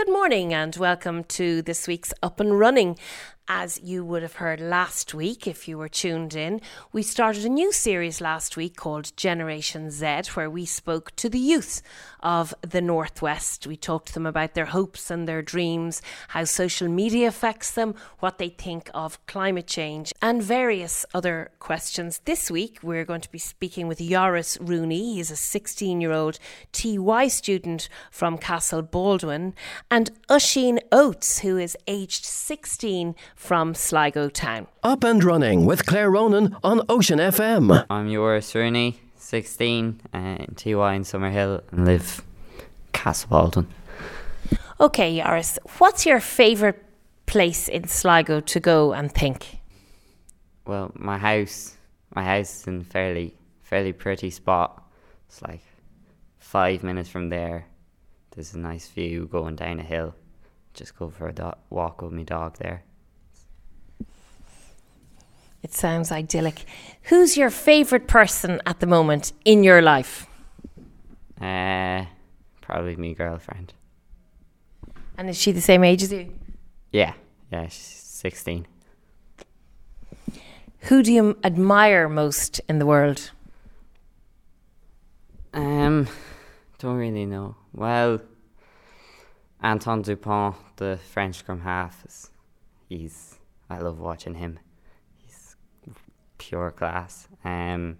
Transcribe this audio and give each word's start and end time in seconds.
Good 0.00 0.14
morning 0.14 0.54
and 0.54 0.74
welcome 0.76 1.24
to 1.24 1.60
this 1.60 1.86
week's 1.86 2.14
Up 2.22 2.40
and 2.40 2.58
Running. 2.58 2.96
As 3.48 3.80
you 3.82 4.04
would 4.04 4.22
have 4.22 4.34
heard 4.34 4.60
last 4.60 5.12
week, 5.12 5.46
if 5.48 5.66
you 5.66 5.76
were 5.76 5.88
tuned 5.88 6.36
in, 6.36 6.60
we 6.92 7.02
started 7.02 7.44
a 7.44 7.48
new 7.48 7.72
series 7.72 8.20
last 8.20 8.56
week 8.56 8.76
called 8.76 9.16
Generation 9.16 9.90
Z, 9.90 10.22
where 10.34 10.48
we 10.48 10.64
spoke 10.64 11.14
to 11.16 11.28
the 11.28 11.38
youth 11.38 11.82
of 12.20 12.54
the 12.60 12.80
Northwest. 12.80 13.66
We 13.66 13.76
talked 13.76 14.08
to 14.08 14.14
them 14.14 14.26
about 14.26 14.54
their 14.54 14.66
hopes 14.66 15.10
and 15.10 15.26
their 15.26 15.42
dreams, 15.42 16.00
how 16.28 16.44
social 16.44 16.88
media 16.88 17.26
affects 17.26 17.72
them, 17.72 17.96
what 18.20 18.38
they 18.38 18.50
think 18.50 18.88
of 18.94 19.24
climate 19.26 19.66
change, 19.66 20.12
and 20.22 20.42
various 20.42 21.04
other 21.12 21.50
questions. 21.58 22.20
This 22.26 22.52
week, 22.52 22.78
we're 22.84 23.04
going 23.04 23.20
to 23.22 23.32
be 23.32 23.38
speaking 23.38 23.88
with 23.88 23.98
Joris 23.98 24.58
Rooney. 24.60 25.16
He's 25.16 25.32
a 25.32 25.36
16 25.36 26.00
year 26.00 26.12
old 26.12 26.38
TY 26.70 27.26
student 27.26 27.88
from 28.12 28.38
Castle 28.38 28.82
Baldwin, 28.82 29.54
and 29.90 30.10
Oisin 30.30 30.78
Oates, 30.92 31.40
who 31.40 31.58
is 31.58 31.76
aged 31.88 32.24
16 32.24 33.16
from 33.40 33.74
Sligo 33.74 34.28
town. 34.28 34.66
Up 34.82 35.02
and 35.02 35.24
running 35.24 35.64
with 35.64 35.86
Claire 35.86 36.10
Ronan 36.10 36.54
on 36.62 36.82
Ocean 36.90 37.18
FM. 37.18 37.86
I'm 37.88 38.12
Joris 38.12 38.54
Rooney, 38.54 39.00
16, 39.16 39.98
uh, 40.12 40.18
in 40.18 40.54
TY 40.56 40.94
in 40.94 41.02
Summerhill, 41.04 41.62
and 41.72 41.86
live 41.86 42.22
Castle 42.92 43.30
Baldwin. 43.30 43.66
Okay, 44.78 45.22
Joris, 45.22 45.58
what's 45.78 46.04
your 46.04 46.20
favourite 46.20 46.78
place 47.24 47.66
in 47.66 47.88
Sligo 47.88 48.40
to 48.40 48.60
go 48.60 48.92
and 48.92 49.10
think? 49.10 49.60
Well, 50.66 50.92
my 50.94 51.16
house, 51.16 51.76
my 52.14 52.22
house 52.22 52.60
is 52.60 52.66
in 52.66 52.84
fairly, 52.84 53.34
fairly 53.62 53.94
pretty 53.94 54.28
spot. 54.28 54.84
It's 55.28 55.40
like 55.40 55.62
five 56.38 56.82
minutes 56.82 57.08
from 57.08 57.30
there. 57.30 57.66
There's 58.32 58.52
a 58.52 58.58
nice 58.58 58.86
view 58.88 59.26
going 59.32 59.56
down 59.56 59.80
a 59.80 59.82
hill. 59.82 60.14
Just 60.74 60.94
go 60.98 61.08
for 61.08 61.28
a 61.28 61.32
do- 61.32 61.54
walk 61.70 62.02
with 62.02 62.12
my 62.12 62.22
dog 62.22 62.58
there. 62.58 62.84
It 65.62 65.74
sounds 65.74 66.10
idyllic. 66.10 66.64
Who's 67.04 67.36
your 67.36 67.50
favourite 67.50 68.06
person 68.06 68.60
at 68.64 68.80
the 68.80 68.86
moment 68.86 69.32
in 69.44 69.62
your 69.62 69.82
life? 69.82 70.26
Uh, 71.40 72.06
probably 72.60 72.96
my 72.96 73.12
girlfriend. 73.12 73.74
And 75.18 75.28
is 75.28 75.38
she 75.38 75.52
the 75.52 75.60
same 75.60 75.84
age 75.84 76.02
as 76.02 76.12
you? 76.12 76.32
Yeah, 76.92 77.12
yeah, 77.52 77.64
she's 77.64 77.74
16. 77.76 78.66
Who 80.84 81.02
do 81.02 81.12
you 81.12 81.38
admire 81.44 82.08
most 82.08 82.60
in 82.68 82.78
the 82.78 82.86
world? 82.86 83.30
Um, 85.52 86.08
don't 86.78 86.96
really 86.96 87.26
know. 87.26 87.56
Well, 87.74 88.20
Antoine 89.62 90.02
Dupont, 90.02 90.56
the 90.76 90.98
French 91.12 91.36
scrum 91.36 91.60
half, 91.60 92.02
is, 92.06 92.30
he's 92.88 93.38
I 93.68 93.78
love 93.78 93.98
watching 93.98 94.34
him. 94.34 94.58
He's 96.40 96.48
pure 96.48 96.70
class. 96.70 97.28
Um, 97.44 97.98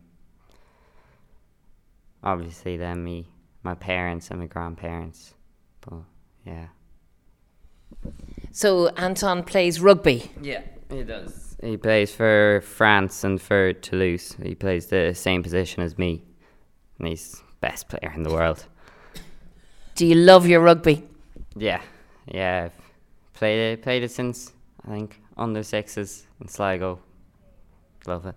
obviously 2.23 2.77
then 2.77 3.03
me, 3.05 3.29
my 3.63 3.75
parents 3.75 4.31
and 4.31 4.41
my 4.41 4.47
grandparents, 4.47 5.35
but 5.81 6.03
yeah. 6.45 6.69
So 8.53 8.91
Antoine 8.97 9.43
plays 9.43 9.81
rugby. 9.81 10.31
Yeah, 10.41 10.63
he 10.91 11.03
does. 11.03 11.57
He 11.63 11.77
plays 11.77 12.15
for 12.15 12.63
France 12.65 13.25
and 13.25 13.41
for 13.41 13.73
Toulouse. 13.75 14.37
He 14.43 14.55
plays 14.55 14.87
the 14.87 15.15
same 15.15 15.43
position 15.43 15.83
as 15.83 15.99
me, 15.99 16.25
and 16.99 17.09
he's 17.09 17.43
best 17.61 17.89
player 17.89 18.13
in 18.15 18.23
the 18.23 18.31
world. 18.31 18.65
Do 19.95 20.07
you 20.07 20.15
love 20.15 20.47
your 20.47 20.61
rugby? 20.61 21.07
Yeah, 21.55 21.83
yeah. 22.27 22.65
I've 22.67 23.35
played 23.35 23.73
it, 23.73 23.83
played 23.83 24.03
it 24.03 24.11
since 24.11 24.53
I 24.87 24.91
think 24.91 25.21
under 25.37 25.63
sixes 25.63 26.27
in 26.41 26.49
Sligo. 26.49 27.01
Love 28.07 28.27
it. 28.27 28.35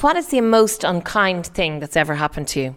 What 0.00 0.16
is 0.16 0.28
the 0.28 0.40
most 0.42 0.84
unkind 0.84 1.46
thing 1.46 1.80
that's 1.80 1.96
ever 1.96 2.14
happened 2.14 2.48
to 2.48 2.60
you? 2.60 2.76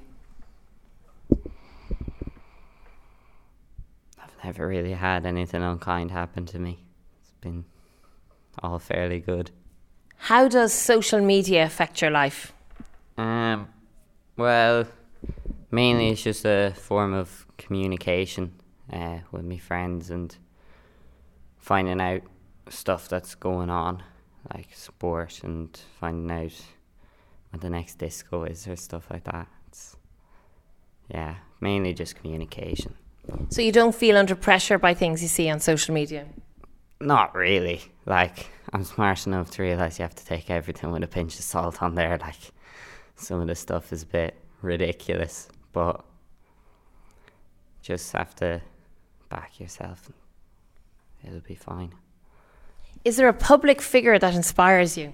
I've 4.18 4.44
never 4.44 4.68
really 4.68 4.94
had 4.94 5.26
anything 5.26 5.62
unkind 5.62 6.12
happen 6.12 6.46
to 6.48 6.60
me. 6.60 6.80
It's 7.22 7.34
been 7.42 7.66
all 8.64 8.80
fairly 8.80 9.20
good. 9.20 9.52
How 10.16 10.48
does 10.48 10.74
social 10.74 11.22
media 11.22 11.64
affect 11.66 12.02
your 12.02 12.12
life? 12.12 12.54
Um, 13.18 13.68
well, 14.38 14.86
mainly 15.72 16.10
it's 16.10 16.24
just 16.24 16.46
a 16.46 16.74
form 16.76 17.14
of 17.14 17.46
communication 17.58 18.54
uh, 18.92 19.20
with 19.32 19.44
my 19.44 19.58
friends 19.58 20.10
and 20.10 20.36
finding 21.58 22.00
out 22.00 22.22
stuff 22.70 23.10
that's 23.10 23.36
going 23.36 23.70
on, 23.70 24.04
like 24.54 24.70
sport, 24.74 25.42
and 25.44 25.80
finding 26.00 26.32
out 26.32 26.54
what 27.50 27.62
the 27.62 27.70
next 27.70 27.98
disco 27.98 28.44
is 28.44 28.68
or 28.68 28.76
stuff 28.76 29.10
like 29.10 29.24
that. 29.26 29.48
It's, 29.68 29.98
yeah, 31.10 31.36
mainly 31.60 31.94
just 31.94 32.16
communication. 32.16 32.96
So 33.50 33.62
you 33.62 33.72
don't 33.72 33.94
feel 33.94 34.18
under 34.18 34.36
pressure 34.36 34.80
by 34.80 34.94
things 34.94 35.22
you 35.22 35.28
see 35.28 35.50
on 35.50 35.60
social 35.60 35.94
media? 35.94 36.26
Not 37.00 37.36
really. 37.36 37.82
Like, 38.06 38.48
I'm 38.74 38.84
smart 38.84 39.28
enough 39.28 39.52
to 39.52 39.62
realize 39.62 40.00
you 40.00 40.04
have 40.04 40.16
to 40.16 40.26
take 40.26 40.50
everything 40.50 40.92
with 40.92 41.04
a 41.04 41.08
pinch 41.08 41.36
of 41.36 41.42
salt 41.42 41.84
on 41.84 41.96
there. 41.96 42.18
Like, 42.18 42.52
some 43.16 43.40
of 43.42 43.48
the 43.48 43.56
stuff 43.56 43.94
is 43.94 44.04
a 44.04 44.08
bit 44.08 44.36
ridiculous, 44.62 45.48
but 45.74 46.04
just 47.82 48.12
have 48.14 48.36
to 48.36 48.62
back 49.30 49.60
yourself 49.60 50.10
and 51.22 51.30
it'll 51.36 51.48
be 51.48 51.56
fine. 51.56 51.94
Is 53.06 53.18
there 53.18 53.30
a 53.30 53.34
public 53.34 53.82
figure 53.82 54.20
that 54.20 54.36
inspires 54.36 54.98
you? 54.98 55.14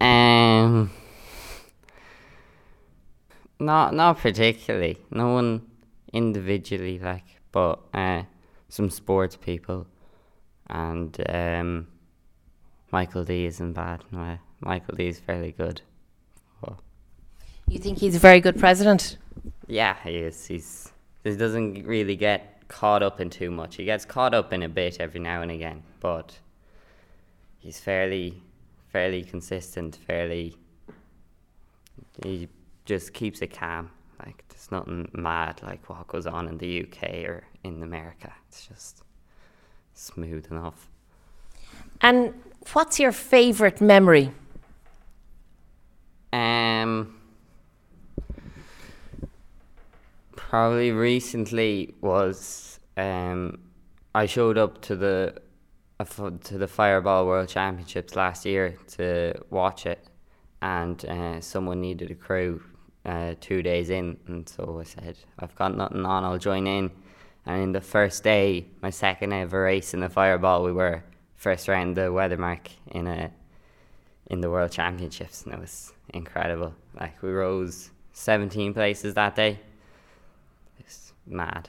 Um, 0.00 0.90
not 3.58 3.94
not 3.94 4.18
particularly. 4.18 4.98
No 5.10 5.32
one 5.32 5.62
individually, 6.12 6.98
like, 6.98 7.24
but 7.50 7.80
uh, 7.92 8.22
some 8.68 8.90
sports 8.90 9.36
people, 9.36 9.86
and 10.68 11.16
um, 11.28 11.88
Michael 12.92 13.24
D 13.24 13.46
isn't 13.46 13.72
bad. 13.72 14.04
No, 14.12 14.38
Michael 14.60 14.94
D 14.94 15.08
is 15.08 15.18
fairly 15.18 15.52
good. 15.52 15.82
You 17.68 17.78
think 17.78 17.98
he's 17.98 18.16
a 18.16 18.18
very 18.18 18.40
good 18.40 18.58
president? 18.58 19.18
yeah, 19.66 19.96
he 20.02 20.16
is. 20.16 20.46
He's 20.46 20.90
he 21.22 21.36
doesn't 21.36 21.86
really 21.86 22.16
get 22.16 22.57
caught 22.68 23.02
up 23.02 23.20
in 23.20 23.30
too 23.30 23.50
much. 23.50 23.76
He 23.76 23.84
gets 23.84 24.04
caught 24.04 24.34
up 24.34 24.52
in 24.52 24.62
a 24.62 24.68
bit 24.68 24.98
every 25.00 25.20
now 25.20 25.42
and 25.42 25.50
again, 25.50 25.82
but 26.00 26.38
he's 27.58 27.80
fairly 27.80 28.42
fairly 28.92 29.22
consistent. 29.22 29.96
Fairly, 30.06 30.56
he 32.22 32.48
just 32.84 33.12
keeps 33.12 33.40
it 33.42 33.48
calm. 33.48 33.90
Like 34.24 34.44
there's 34.48 34.70
nothing 34.70 35.08
mad 35.12 35.60
like 35.62 35.88
what 35.88 36.06
goes 36.08 36.26
on 36.26 36.48
in 36.48 36.58
the 36.58 36.82
UK 36.82 37.24
or 37.24 37.44
in 37.64 37.82
America. 37.82 38.32
It's 38.48 38.66
just 38.66 39.02
smooth 39.94 40.50
enough. 40.50 40.88
And 42.00 42.34
what's 42.72 42.98
your 42.98 43.12
favourite 43.12 43.80
memory? 43.80 44.32
Um, 46.32 47.17
probably 50.48 50.92
recently 50.92 51.94
was 52.00 52.80
um, 52.96 53.58
I 54.14 54.24
showed 54.24 54.56
up 54.56 54.80
to 54.82 54.96
the 54.96 55.42
to 56.44 56.58
the 56.58 56.68
Fireball 56.68 57.26
World 57.26 57.48
Championships 57.48 58.16
last 58.16 58.46
year 58.46 58.78
to 58.96 59.34
watch 59.50 59.84
it, 59.84 60.02
and 60.62 61.04
uh, 61.04 61.40
someone 61.40 61.80
needed 61.80 62.10
a 62.10 62.14
crew 62.14 62.62
uh, 63.04 63.34
two 63.40 63.62
days 63.62 63.90
in, 63.90 64.16
and 64.26 64.48
so 64.48 64.78
I 64.80 64.84
said 64.84 65.18
I've 65.38 65.54
got 65.54 65.76
nothing 65.76 66.06
on, 66.06 66.24
I'll 66.24 66.38
join 66.38 66.66
in. 66.66 66.90
And 67.44 67.62
in 67.62 67.72
the 67.72 67.80
first 67.80 68.24
day, 68.24 68.66
my 68.80 68.90
second 68.90 69.32
ever 69.32 69.62
race 69.62 69.92
in 69.92 70.00
the 70.00 70.08
Fireball, 70.08 70.64
we 70.64 70.72
were 70.72 71.02
first 71.36 71.68
round 71.68 71.96
the 71.96 72.08
Weathermark 72.12 72.68
in 72.90 73.06
a 73.06 73.30
in 74.30 74.40
the 74.40 74.50
World 74.50 74.70
Championships, 74.70 75.42
and 75.42 75.52
it 75.52 75.60
was 75.60 75.92
incredible. 76.14 76.74
Like 76.98 77.22
we 77.22 77.30
rose 77.30 77.90
17 78.12 78.72
places 78.72 79.12
that 79.14 79.36
day. 79.36 79.58
Mad. 81.30 81.68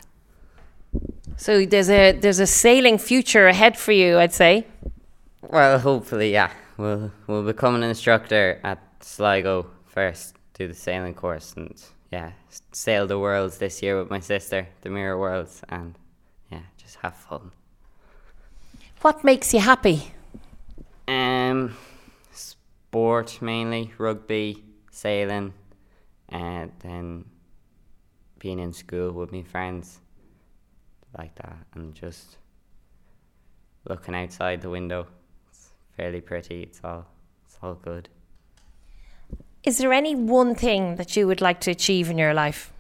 So 1.38 1.66
there's 1.66 1.90
a 1.90 2.12
there's 2.14 2.40
a 2.40 2.48
sailing 2.48 2.98
future 2.98 3.48
ahead 3.48 3.78
for 3.78 3.92
you, 3.92 4.18
I'd 4.18 4.34
say. 4.34 4.66
Well, 5.42 5.80
hopefully, 5.80 6.32
yeah. 6.32 6.52
We'll 6.78 7.12
we'll 7.28 7.44
become 7.44 7.76
an 7.76 7.84
instructor 7.84 8.60
at 8.64 8.80
Sligo 9.02 9.70
first, 9.86 10.36
do 10.54 10.68
the 10.68 10.74
sailing 10.74 11.14
course, 11.14 11.54
and 11.56 11.82
yeah, 12.12 12.32
sail 12.72 13.08
the 13.08 13.20
worlds 13.20 13.58
this 13.58 13.82
year 13.82 14.00
with 14.00 14.10
my 14.10 14.20
sister, 14.20 14.68
the 14.82 14.90
Mirror 14.90 15.20
Worlds, 15.20 15.62
and 15.70 15.96
yeah, 16.52 16.62
just 16.78 16.98
have 16.98 17.16
fun. 17.16 17.52
What 19.02 19.24
makes 19.24 19.54
you 19.54 19.60
happy? 19.60 20.12
Um, 21.08 21.78
sport 22.32 23.42
mainly, 23.42 23.94
rugby, 23.98 24.64
sailing, 24.92 25.54
and 26.30 26.72
then 26.80 27.26
being 28.40 28.60
in 28.60 28.74
school 28.74 29.12
with 29.12 29.32
my 29.32 29.44
friends 29.44 30.00
like 31.18 31.36
that 31.36 31.58
and 31.74 31.94
just 31.94 32.38
looking 33.88 34.16
outside 34.16 34.62
the 34.62 34.70
window. 34.70 35.08
It's 35.50 35.70
fairly 35.96 36.22
pretty. 36.22 36.64
It's 36.64 36.82
all 36.84 37.06
it's 37.46 37.58
all 37.62 37.76
good. 37.76 38.10
Is 39.64 39.78
there 39.78 39.92
any 39.92 40.16
one 40.16 40.56
thing 40.56 40.96
that 40.96 41.16
you 41.16 41.28
would 41.28 41.42
like 41.42 41.60
to 41.62 41.72
achieve 41.72 42.10
in 42.10 42.18
your 42.18 42.34
life? 42.34 42.72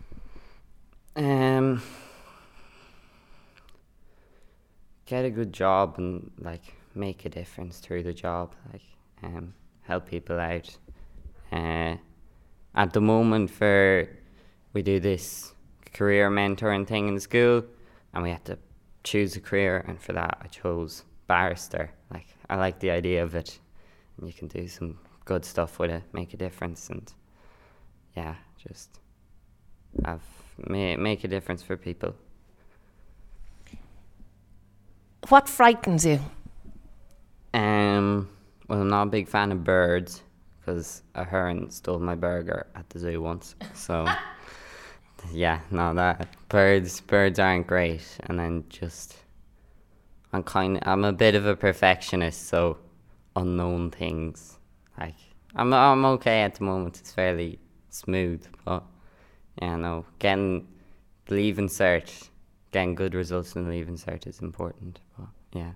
Um, 1.16 1.82
get 5.06 5.26
a 5.26 5.30
good 5.30 5.52
job 5.52 5.96
and 5.98 6.32
like 6.40 6.76
make 6.96 7.26
a 7.26 7.30
difference 7.30 7.80
through 7.80 8.04
the 8.04 8.14
job. 8.14 8.54
Like 8.72 8.84
um, 9.24 9.54
help 9.82 10.08
people 10.08 10.40
out. 10.40 10.78
Uh, 11.52 11.96
at 12.76 12.94
the 12.94 13.02
moment, 13.02 13.50
for 13.50 14.08
we 14.74 14.81
do 14.81 15.00
this 15.00 15.54
career 15.94 16.30
mentoring 16.30 16.88
thing 16.88 17.07
in 17.07 17.19
school, 17.19 17.63
and 18.13 18.24
we 18.24 18.30
had 18.30 18.45
to 18.45 18.57
choose 19.04 19.36
a 19.36 19.39
career, 19.39 19.83
and 19.88 20.01
for 20.01 20.13
that, 20.13 20.38
I 20.42 20.48
chose 20.48 21.04
barrister. 21.27 21.92
Like 22.12 22.27
I 22.50 22.56
like 22.56 22.80
the 22.80 22.92
idea 22.92 23.24
of 23.24 23.36
it, 23.36 23.60
and 24.18 24.27
you 24.27 24.33
can 24.33 24.48
do 24.48 24.68
some 24.68 25.00
good 25.25 25.45
stuff 25.45 25.80
with 25.80 25.92
it, 25.92 26.04
make 26.13 26.33
a 26.33 26.38
difference, 26.38 26.89
and 26.89 27.12
yeah, 28.16 28.36
just 28.57 29.00
have 30.06 30.21
make 30.68 31.24
a 31.24 31.27
difference 31.27 31.63
for 31.63 31.77
people. 31.77 32.16
What 35.30 35.48
frightens 35.48 36.06
you? 36.06 36.19
Um, 37.54 38.30
well, 38.68 38.81
I'm 38.81 38.89
not 38.89 39.04
a 39.04 39.10
big 39.10 39.27
fan 39.27 39.51
of 39.51 39.63
birds 39.63 40.24
because 40.60 41.04
a 41.16 41.24
heron 41.24 41.69
stole 41.71 42.00
my 42.00 42.16
burger 42.16 42.68
at 42.75 42.89
the 42.89 43.00
zoo 43.00 43.21
once. 43.21 43.56
So, 43.74 44.06
yeah, 45.31 45.62
no, 45.71 45.94
that 45.94 46.27
birds 46.50 47.01
birds 47.01 47.39
aren't 47.39 47.68
great. 47.68 48.06
And 48.21 48.39
then 48.39 48.63
just, 48.69 49.16
I'm 50.33 50.44
kind, 50.44 50.80
I'm 50.83 51.04
a 51.06 51.13
bit 51.13 51.36
of 51.36 51.45
a 51.45 51.56
perfectionist, 51.56 52.48
so 52.48 52.77
unknown 53.36 53.92
things 53.92 54.57
like 55.00 55.16
I'm 55.56 55.74
I'm 55.74 56.06
okay 56.06 56.42
at 56.42 56.56
the 56.56 56.63
moment. 56.63 57.00
It's 57.00 57.12
fairly 57.12 57.60
smooth, 57.89 58.45
but 58.66 58.83
yeah, 59.62 59.75
no, 59.75 60.06
getting 60.19 60.68
leaving 61.30 61.68
cert, 61.68 62.30
getting 62.71 62.95
good 62.95 63.13
results 63.13 63.56
in 63.56 63.69
leaving 63.69 63.95
cert 63.95 64.27
is 64.27 64.42
important. 64.42 65.00
But 65.18 65.27
yeah. 65.54 65.71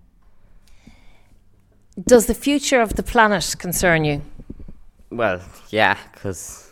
Does 2.05 2.25
the 2.25 2.33
future 2.33 2.81
of 2.81 2.95
the 2.95 3.03
planet 3.03 3.55
concern 3.59 4.03
you? 4.03 4.21
Well, 5.11 5.41
yeah, 5.69 5.97
because 6.11 6.71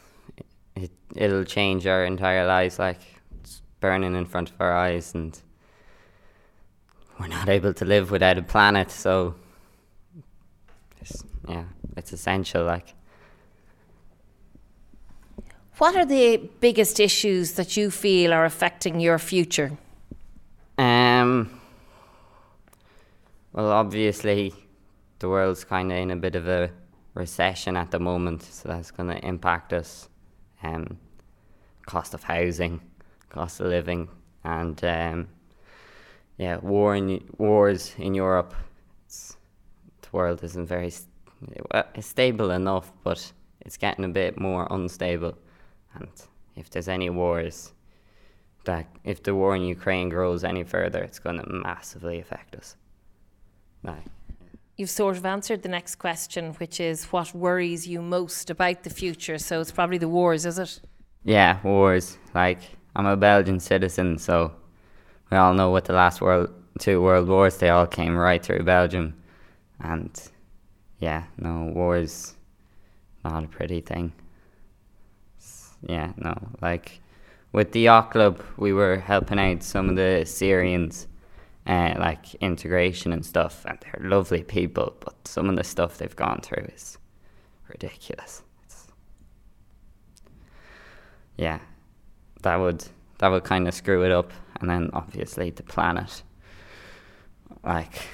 it, 0.75 0.91
it'll 1.15 1.43
change 1.43 1.87
our 1.87 2.05
entire 2.05 2.45
lives. 2.45 2.79
Like 2.79 2.99
it's 3.39 3.61
burning 3.79 4.15
in 4.15 4.25
front 4.25 4.49
of 4.49 4.59
our 4.59 4.73
eyes, 4.73 5.13
and 5.13 5.39
we're 7.19 7.27
not 7.27 7.49
able 7.49 7.73
to 7.73 7.85
live 7.85 8.11
without 8.11 8.37
a 8.37 8.43
planet. 8.43 8.91
So, 8.91 9.35
it's, 10.99 11.23
yeah, 11.47 11.65
it's 11.97 12.13
essential. 12.13 12.63
Like. 12.65 12.93
What 15.77 15.95
are 15.95 16.05
the 16.05 16.37
biggest 16.59 16.99
issues 16.99 17.53
that 17.53 17.75
you 17.75 17.89
feel 17.89 18.33
are 18.33 18.45
affecting 18.45 18.99
your 18.99 19.17
future? 19.17 19.71
Um. 20.77 21.59
Well, 23.53 23.71
obviously, 23.71 24.53
the 25.19 25.27
world's 25.27 25.63
kind 25.63 25.91
of 25.91 25.97
in 25.97 26.11
a 26.11 26.15
bit 26.15 26.35
of 26.35 26.47
a 26.47 26.69
recession 27.15 27.75
at 27.75 27.91
the 27.91 27.99
moment, 27.99 28.43
so 28.43 28.69
that's 28.69 28.91
going 28.91 29.09
to 29.09 29.25
impact 29.25 29.73
us. 29.73 30.07
Um, 30.63 30.97
cost 31.85 32.13
of 32.13 32.23
housing, 32.23 32.81
cost 33.29 33.59
of 33.59 33.67
living, 33.67 34.07
and 34.43 34.83
um, 34.83 35.27
yeah, 36.37 36.57
war 36.57 36.95
in 36.95 37.23
wars 37.37 37.93
in 37.97 38.13
Europe. 38.13 38.53
The 39.07 40.09
world 40.11 40.43
isn't 40.43 40.67
very 40.67 40.89
st- 40.91 41.07
stable 41.99 42.51
enough, 42.51 42.91
but 43.03 43.31
it's 43.61 43.77
getting 43.77 44.05
a 44.05 44.09
bit 44.09 44.39
more 44.39 44.67
unstable. 44.69 45.37
And 45.95 46.09
if 46.55 46.69
there's 46.69 46.87
any 46.87 47.09
wars, 47.09 47.73
that 48.65 48.87
if 49.03 49.23
the 49.23 49.33
war 49.33 49.55
in 49.55 49.63
Ukraine 49.63 50.09
grows 50.09 50.43
any 50.43 50.63
further, 50.63 51.01
it's 51.01 51.19
going 51.19 51.37
to 51.37 51.49
massively 51.49 52.19
affect 52.19 52.55
us. 52.55 52.75
Right. 53.83 54.07
You've 54.77 54.89
sort 54.89 55.17
of 55.17 55.25
answered 55.25 55.63
the 55.63 55.69
next 55.69 55.95
question, 55.95 56.53
which 56.53 56.79
is 56.79 57.05
what 57.05 57.35
worries 57.35 57.87
you 57.87 58.01
most 58.01 58.49
about 58.49 58.83
the 58.83 58.89
future? 58.89 59.37
So 59.37 59.61
it's 59.61 59.71
probably 59.71 59.97
the 59.97 60.07
wars, 60.07 60.45
is 60.45 60.57
it? 60.57 60.79
Yeah, 61.23 61.59
wars. 61.63 62.17
Like, 62.33 62.59
I'm 62.95 63.05
a 63.05 63.17
Belgian 63.17 63.59
citizen, 63.59 64.17
so 64.17 64.53
we 65.29 65.37
all 65.37 65.53
know 65.53 65.69
what 65.69 65.85
the 65.85 65.93
last 65.93 66.21
world 66.21 66.49
two 66.79 67.01
world 67.01 67.27
wars 67.27 67.57
they 67.57 67.69
all 67.69 67.87
came 67.87 68.15
right 68.15 68.43
through 68.43 68.63
Belgium, 68.63 69.13
and 69.79 70.29
yeah, 70.99 71.23
no 71.37 71.71
wars, 71.75 72.35
not 73.23 73.43
a 73.43 73.47
pretty 73.47 73.81
thing. 73.81 74.13
Yeah, 75.83 76.13
no, 76.17 76.35
like 76.61 77.01
with 77.51 77.71
the 77.71 77.81
yacht 77.81 78.11
club, 78.11 78.41
we 78.57 78.73
were 78.73 78.97
helping 78.97 79.39
out 79.39 79.63
some 79.63 79.89
of 79.89 79.95
the 79.95 80.23
Syrians 80.25 81.07
uh, 81.67 81.93
like 81.97 82.33
integration 82.35 83.13
and 83.13 83.25
stuff, 83.25 83.65
and 83.65 83.77
they're 83.81 84.09
lovely 84.09 84.43
people, 84.43 84.95
but 84.99 85.15
some 85.27 85.49
of 85.49 85.55
the 85.55 85.63
stuff 85.63 85.97
they've 85.97 86.15
gone 86.15 86.39
through 86.41 86.65
is 86.73 86.97
ridiculous. 87.67 88.43
It's, 88.63 88.87
yeah, 91.37 91.59
that 92.41 92.55
would 92.57 92.85
that 93.19 93.29
would 93.29 93.43
kind 93.43 93.67
of 93.67 93.73
screw 93.73 94.03
it 94.03 94.11
up, 94.11 94.31
and 94.59 94.69
then 94.69 94.89
obviously 94.93 95.51
the 95.51 95.63
planet. 95.63 96.23
Like, 97.63 98.07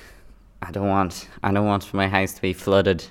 I 0.61 0.71
don't 0.71 0.89
want 0.89 1.29
I 1.41 1.51
don't 1.51 1.65
want 1.65 1.93
my 1.93 2.07
house 2.07 2.33
to 2.33 2.41
be 2.41 2.53
flooded. 2.53 3.05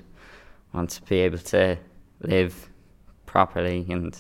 I 0.73 0.77
want 0.77 0.91
to 0.91 1.03
be 1.03 1.21
able 1.21 1.39
to 1.39 1.79
live 2.21 2.69
properly 3.25 3.87
and 3.89 4.17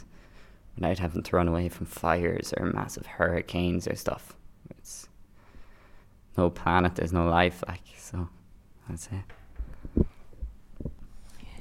without 0.74 0.98
having 0.98 1.22
to 1.22 1.36
run 1.36 1.48
away 1.48 1.68
from 1.68 1.86
fires 1.86 2.54
or 2.56 2.66
massive 2.66 3.06
hurricanes 3.06 3.86
or 3.88 3.94
stuff 3.96 4.36
no 6.36 6.50
planet, 6.50 6.94
there's 6.94 7.12
no 7.12 7.28
life. 7.28 7.62
Like 7.66 7.82
so, 7.98 8.28
that's 8.88 9.08
it. 9.08 10.04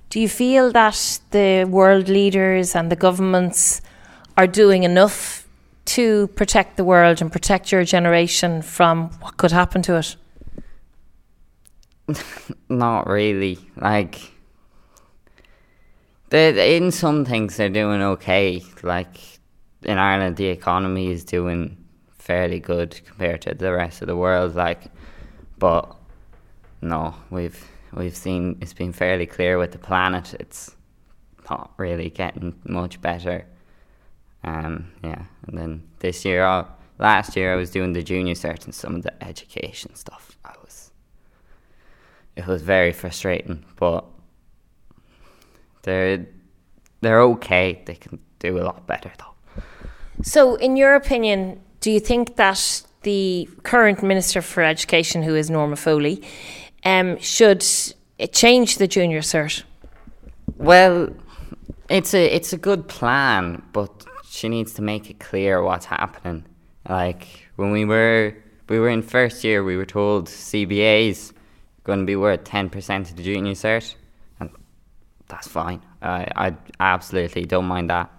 Do 0.10 0.19
you 0.19 0.30
feel 0.30 0.72
that 0.72 1.19
the 1.31 1.66
world 1.66 2.07
leaders 2.07 2.75
and 2.75 2.92
the 2.92 2.95
governments 2.95 3.81
are 4.38 4.48
doing 4.48 4.83
enough 4.83 5.45
to 5.86 6.27
protect 6.27 6.77
the 6.77 6.83
world 6.83 7.22
and 7.22 7.31
protect 7.31 7.72
your 7.72 7.83
generation 7.83 8.62
from 8.62 9.10
what 9.22 9.38
could 9.38 9.51
happen 9.51 9.82
to 9.84 9.98
it? 9.98 10.15
Not 12.70 13.08
really. 13.08 13.60
Like, 13.75 14.32
they 16.29 16.77
in 16.77 16.91
some 16.91 17.25
things 17.25 17.58
they're 17.58 17.70
doing 17.70 18.01
okay. 18.01 18.63
Like 18.84 19.17
in 19.84 19.98
Ireland, 19.98 20.38
the 20.38 20.48
economy 20.48 21.12
is 21.12 21.24
doing 21.24 21.77
fairly 22.25 22.60
good 22.60 23.00
compared 23.05 23.44
to 23.44 23.53
the 23.53 23.72
rest 23.72 24.01
of 24.01 24.08
the 24.08 24.15
world. 24.15 24.55
Like, 24.55 24.86
but 25.60 25.96
no, 26.82 27.13
we've 27.29 27.63
we've 27.94 28.15
seen 28.15 28.58
it's 28.62 28.74
been 28.74 28.91
fairly 28.91 29.27
clear 29.27 29.58
with 29.58 29.72
the 29.72 29.77
planet. 29.77 30.34
It's 30.39 30.75
not 31.50 31.72
really 31.77 32.10
getting 32.10 32.60
much 32.63 33.00
better. 33.00 33.46
Um, 34.44 34.91
yeah, 35.03 35.24
and 35.48 35.58
then 35.58 35.84
this 36.00 36.25
year, 36.25 36.44
uh, 36.44 36.65
last 37.00 37.36
year, 37.36 37.53
I 37.53 37.55
was 37.55 37.70
doing 37.70 37.94
the 37.94 38.03
junior 38.03 38.34
cert 38.34 38.65
and 38.65 38.74
some 38.74 38.96
of 38.96 39.03
the 39.03 39.24
education 39.24 39.96
stuff. 39.96 40.38
I 40.44 40.53
was, 40.63 40.91
it 42.36 42.48
was 42.48 42.63
very 42.63 42.91
frustrating, 42.91 43.63
but 43.75 44.03
they're 45.84 46.25
they're 47.01 47.22
okay. 47.22 47.84
They 47.86 47.96
can 47.96 48.17
do 48.39 48.58
a 48.58 48.63
lot 48.63 48.88
better 48.88 49.12
though. 49.20 49.63
So, 50.24 50.55
in 50.55 50.75
your 50.77 50.96
opinion, 50.96 51.62
do 51.86 51.92
you 51.92 52.00
think 52.00 52.36
that 52.38 52.82
the 53.04 53.48
current 53.62 54.01
Minister 54.01 54.42
for 54.42 54.63
Education, 54.63 55.22
who 55.22 55.36
is 55.36 55.51
Norma 55.51 55.75
Foley, 55.75 56.24
um, 56.84 57.20
should 57.20 57.63
change 58.32 58.80
the 58.80 58.88
junior 58.88 59.22
cert? 59.22 59.62
Well, 60.58 61.10
it's 61.88 62.15
a 62.15 62.25
it's 62.25 62.54
a 62.54 62.58
good 62.58 62.88
plan, 62.88 63.62
but 63.72 64.04
she 64.27 64.50
needs 64.50 64.74
to 64.74 64.82
make 64.82 65.12
it 65.12 65.20
clear 65.20 65.62
what's 65.62 65.86
happening. 65.86 66.46
Like 66.89 67.27
when 67.56 67.70
we 67.70 67.86
were 67.86 68.36
we 68.68 68.80
were 68.80 68.89
in 68.89 69.04
first 69.04 69.44
year, 69.44 69.63
we 69.63 69.77
were 69.77 69.86
told 69.86 70.27
CBA's 70.27 71.34
going 71.84 72.00
to 72.00 72.06
be 72.06 72.15
worth 72.15 72.46
ten 72.46 72.68
percent 72.68 73.12
of 73.12 73.15
the 73.15 73.22
junior 73.22 73.54
cert, 73.54 73.94
and 74.39 74.50
that's 75.27 75.48
fine. 75.48 75.82
I 76.01 76.27
I 76.36 76.56
absolutely 76.80 77.46
don't 77.46 77.65
mind 77.65 77.92
that. 77.92 78.10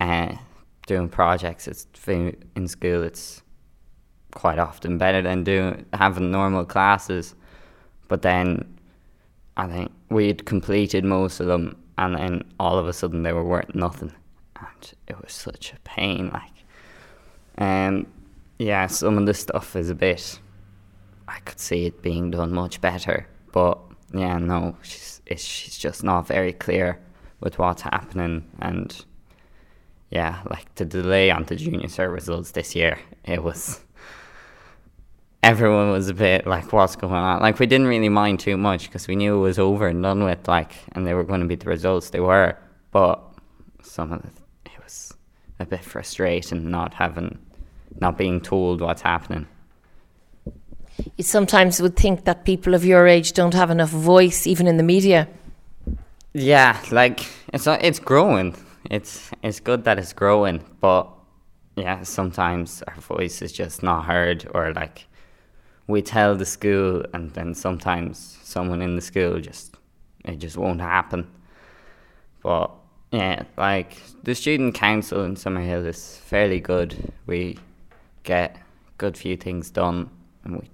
Uh, 0.00 0.34
doing 0.88 1.08
projects 1.08 1.68
it's 1.68 1.86
in 2.08 2.66
school 2.66 3.02
it's 3.04 3.42
quite 4.32 4.58
often 4.58 4.98
better 4.98 5.22
than 5.22 5.44
doing 5.44 5.84
having 5.92 6.30
normal 6.30 6.64
classes 6.64 7.34
but 8.08 8.22
then 8.22 8.46
I 9.56 9.66
think 9.68 9.92
we'd 10.10 10.44
completed 10.44 11.04
most 11.04 11.40
of 11.40 11.46
them 11.46 11.76
and 11.96 12.14
then 12.16 12.42
all 12.58 12.78
of 12.78 12.88
a 12.88 12.92
sudden 12.92 13.22
they 13.22 13.32
were 13.32 13.44
worth 13.44 13.74
nothing 13.74 14.12
and 14.60 14.92
it 15.06 15.16
was 15.22 15.32
such 15.32 15.72
a 15.72 15.78
pain 15.80 16.30
like 16.32 16.56
Um, 17.58 18.06
yeah, 18.58 18.86
some 18.88 19.18
of 19.18 19.26
the 19.26 19.34
stuff 19.34 19.76
is 19.76 19.90
a 19.90 19.94
bit. 19.94 20.40
I 21.26 21.38
could 21.40 21.60
see 21.60 21.86
it 21.86 22.02
being 22.02 22.30
done 22.30 22.52
much 22.52 22.80
better, 22.80 23.26
but 23.52 23.78
yeah, 24.14 24.38
no, 24.38 24.76
she's 24.82 25.20
she's 25.36 25.76
just 25.76 26.02
not 26.04 26.26
very 26.26 26.52
clear 26.52 26.98
with 27.40 27.58
what's 27.58 27.82
happening, 27.82 28.44
and 28.60 29.04
yeah, 30.10 30.42
like 30.48 30.74
the 30.76 30.84
delay 30.84 31.30
on 31.30 31.44
the 31.44 31.56
junior 31.56 31.88
cert 31.88 32.12
results 32.12 32.52
this 32.52 32.74
year, 32.74 32.98
it 33.24 33.42
was. 33.42 33.80
Everyone 35.42 35.90
was 35.90 36.08
a 36.08 36.14
bit 36.14 36.46
like, 36.46 36.72
"What's 36.72 36.96
going 36.96 37.12
on?" 37.12 37.40
Like 37.40 37.58
we 37.58 37.66
didn't 37.66 37.86
really 37.86 38.08
mind 38.08 38.40
too 38.40 38.56
much 38.56 38.86
because 38.86 39.06
we 39.06 39.16
knew 39.16 39.36
it 39.36 39.40
was 39.40 39.58
over 39.58 39.86
and 39.86 40.02
done 40.02 40.24
with, 40.24 40.48
like, 40.48 40.72
and 40.92 41.06
they 41.06 41.14
were 41.14 41.24
going 41.24 41.40
to 41.40 41.46
be 41.46 41.54
the 41.54 41.68
results 41.68 42.10
they 42.10 42.20
were. 42.20 42.56
But 42.90 43.20
some 43.82 44.12
of 44.12 44.22
the, 44.22 44.28
it 44.66 44.82
was 44.82 45.14
a 45.60 45.66
bit 45.66 45.84
frustrating 45.84 46.70
not 46.70 46.94
having, 46.94 47.38
not 48.00 48.18
being 48.18 48.40
told 48.40 48.80
what's 48.80 49.02
happening. 49.02 49.46
You 51.16 51.22
sometimes 51.24 51.80
would 51.80 51.96
think 51.96 52.24
that 52.24 52.44
people 52.44 52.74
of 52.74 52.84
your 52.84 53.06
age 53.06 53.32
don't 53.32 53.54
have 53.54 53.70
enough 53.70 53.90
voice, 53.90 54.46
even 54.46 54.66
in 54.66 54.78
the 54.78 54.82
media. 54.82 55.28
Yeah, 56.32 56.80
like 56.90 57.26
it's 57.52 57.66
it's 57.66 58.00
growing. 58.00 58.56
It's 58.90 59.30
it's 59.42 59.60
good 59.60 59.84
that 59.84 59.98
it's 59.98 60.12
growing, 60.12 60.64
but 60.80 61.10
yeah, 61.76 62.02
sometimes 62.02 62.82
our 62.88 63.00
voice 63.00 63.42
is 63.42 63.52
just 63.52 63.82
not 63.82 64.06
heard, 64.06 64.48
or 64.54 64.72
like 64.72 65.06
we 65.86 66.02
tell 66.02 66.34
the 66.34 66.46
school, 66.46 67.04
and 67.12 67.32
then 67.34 67.54
sometimes 67.54 68.38
someone 68.42 68.82
in 68.82 68.96
the 68.96 69.02
school 69.02 69.40
just 69.40 69.76
it 70.24 70.38
just 70.38 70.56
won't 70.56 70.80
happen. 70.80 71.30
But 72.42 72.70
yeah, 73.12 73.44
like 73.56 73.96
the 74.22 74.34
student 74.34 74.74
council 74.74 75.24
in 75.24 75.34
Summerhill 75.34 75.86
is 75.86 76.18
fairly 76.24 76.60
good. 76.60 77.12
We 77.26 77.58
get 78.22 78.58
good 78.96 79.16
few 79.16 79.36
things 79.36 79.70
done, 79.70 80.10
and 80.44 80.56
we 80.60 80.70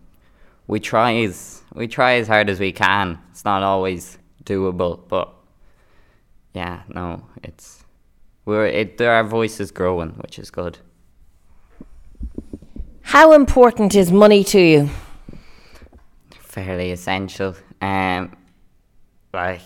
we 0.67 0.81
try 0.81 1.15
as 1.25 1.63
we 1.75 1.89
try 1.89 2.15
as 2.15 2.29
hard 2.29 2.49
as 2.49 2.61
we 2.61 2.73
can. 2.73 3.19
It's 3.31 3.45
not 3.45 3.63
always 3.63 4.19
doable, 4.45 5.01
but 5.09 5.33
yeah, 6.55 6.83
no, 6.89 7.25
it's 7.43 7.84
we're 8.45 8.67
it. 8.67 8.99
There 8.99 9.13
are 9.13 9.25
voices 9.25 9.71
growing, 9.71 10.11
which 10.11 10.39
is 10.39 10.51
good. 10.51 10.79
How 13.03 13.33
important 13.33 13.95
is 13.95 14.11
money 14.11 14.45
to 14.45 14.61
you? 14.61 14.91
Fairly 16.31 16.91
essential. 16.91 17.55
Um, 17.81 18.37
like 19.33 19.61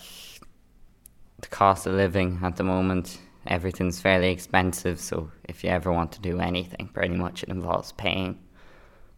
the 1.39 1.47
cost 1.47 1.87
of 1.87 1.93
living 1.93 2.39
at 2.43 2.57
the 2.57 2.63
moment, 2.63 3.19
everything's 3.47 3.99
fairly 3.99 4.29
expensive. 4.29 4.99
So 4.99 5.31
if 5.47 5.63
you 5.63 5.69
ever 5.69 5.91
want 5.91 6.11
to 6.13 6.21
do 6.21 6.39
anything, 6.39 6.89
pretty 6.93 7.15
much 7.15 7.43
it 7.43 7.49
involves 7.49 7.91
paying 7.93 8.39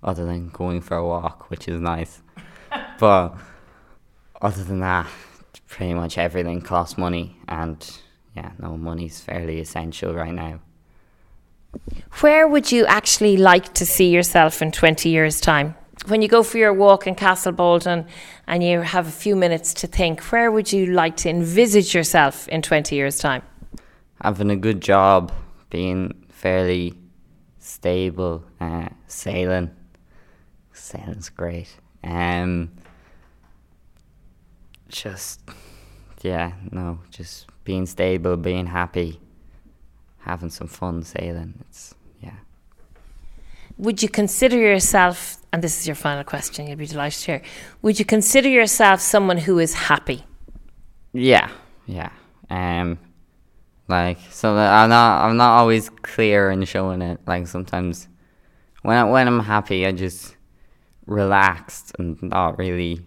other 0.04 0.26
than 0.26 0.50
going 0.50 0.82
for 0.82 0.98
a 0.98 1.06
walk, 1.06 1.50
which 1.50 1.68
is 1.68 1.80
nice. 1.80 2.22
but 3.00 3.36
other 4.42 4.64
than 4.64 4.80
that, 4.80 5.08
pretty 5.68 5.94
much 5.94 6.18
everything 6.18 6.62
costs 6.62 6.98
money, 6.98 7.38
and 7.48 7.98
yeah, 8.36 8.52
no, 8.60 8.78
money's 8.78 9.20
fairly 9.20 9.60
essential 9.60 10.14
right 10.14 10.34
now. 10.34 10.60
Where 12.20 12.48
would 12.48 12.72
you 12.72 12.86
actually 12.86 13.38
like 13.38 13.74
to 13.76 13.86
see 13.86 14.10
yourself 14.10 14.62
in 14.62 14.72
20 14.72 15.10
years' 15.10 15.40
time? 15.40 15.76
When 16.08 16.22
you 16.22 16.28
go 16.28 16.44
for 16.44 16.58
your 16.58 16.74
walk 16.74 17.08
in 17.08 17.16
Castle 17.16 17.52
Baldwin 17.52 18.06
and 18.48 18.64
you 18.64 18.82
have 18.82 19.08
a 19.08 19.12
few 19.12 19.36
minutes 19.36 19.74
to 19.76 19.88
think, 19.88 20.22
where 20.32 20.52
would 20.52 20.74
you 20.74 20.88
like 20.88 21.16
to 21.18 21.30
envisage 21.30 21.94
yourself 21.94 22.48
in 22.48 22.62
20 22.62 22.96
years' 22.96 23.20
time? 23.20 23.44
Having 24.22 24.52
a 24.52 24.56
good 24.56 24.82
job, 24.82 25.32
being 25.70 26.26
fairly 26.30 26.94
stable, 27.60 28.44
uh, 28.60 28.90
sailing, 29.08 29.72
Sounds 30.82 31.30
great. 31.30 31.78
Um, 32.04 32.72
just, 34.90 35.40
yeah, 36.24 36.54
no, 36.72 37.00
just 37.10 37.48
being 37.64 37.86
stable, 37.86 38.38
being 38.38 38.68
happy, 38.68 39.20
having 40.20 40.50
some 40.50 40.68
fun 40.68 41.04
sailing. 41.04 41.54
It's, 41.62 41.96
yeah. 42.22 42.36
Would 43.78 44.04
you 44.04 44.10
consider 44.10 44.58
yourself, 44.58 45.38
and 45.52 45.64
this 45.64 45.80
is 45.80 45.88
your 45.88 45.96
final 45.96 46.24
question, 46.24 46.68
you'll 46.68 46.78
be 46.78 46.86
delighted 46.86 47.20
to 47.22 47.26
hear, 47.26 47.42
would 47.82 48.00
you 48.00 48.06
consider 48.06 48.50
yourself 48.50 49.00
someone 49.02 49.38
who 49.38 49.60
is 49.60 49.74
happy? 49.74 50.24
Yeah, 51.14 51.50
yeah. 51.86 52.12
Um, 52.50 53.00
like 53.88 54.20
so, 54.30 54.56
that 54.56 54.74
I'm 54.74 54.90
not. 54.90 55.26
I'm 55.26 55.38
not 55.38 55.58
always 55.58 55.90
clear 55.90 56.50
in 56.50 56.64
showing 56.64 57.02
it. 57.02 57.20
Like 57.28 57.48
sometimes, 57.48 58.08
when 58.84 58.98
I, 58.98 59.04
when 59.04 59.28
I'm 59.28 59.40
happy, 59.40 59.86
I 59.86 59.92
just 59.92 60.36
relaxed 61.06 61.94
and 62.00 62.22
not 62.24 62.58
really 62.58 63.02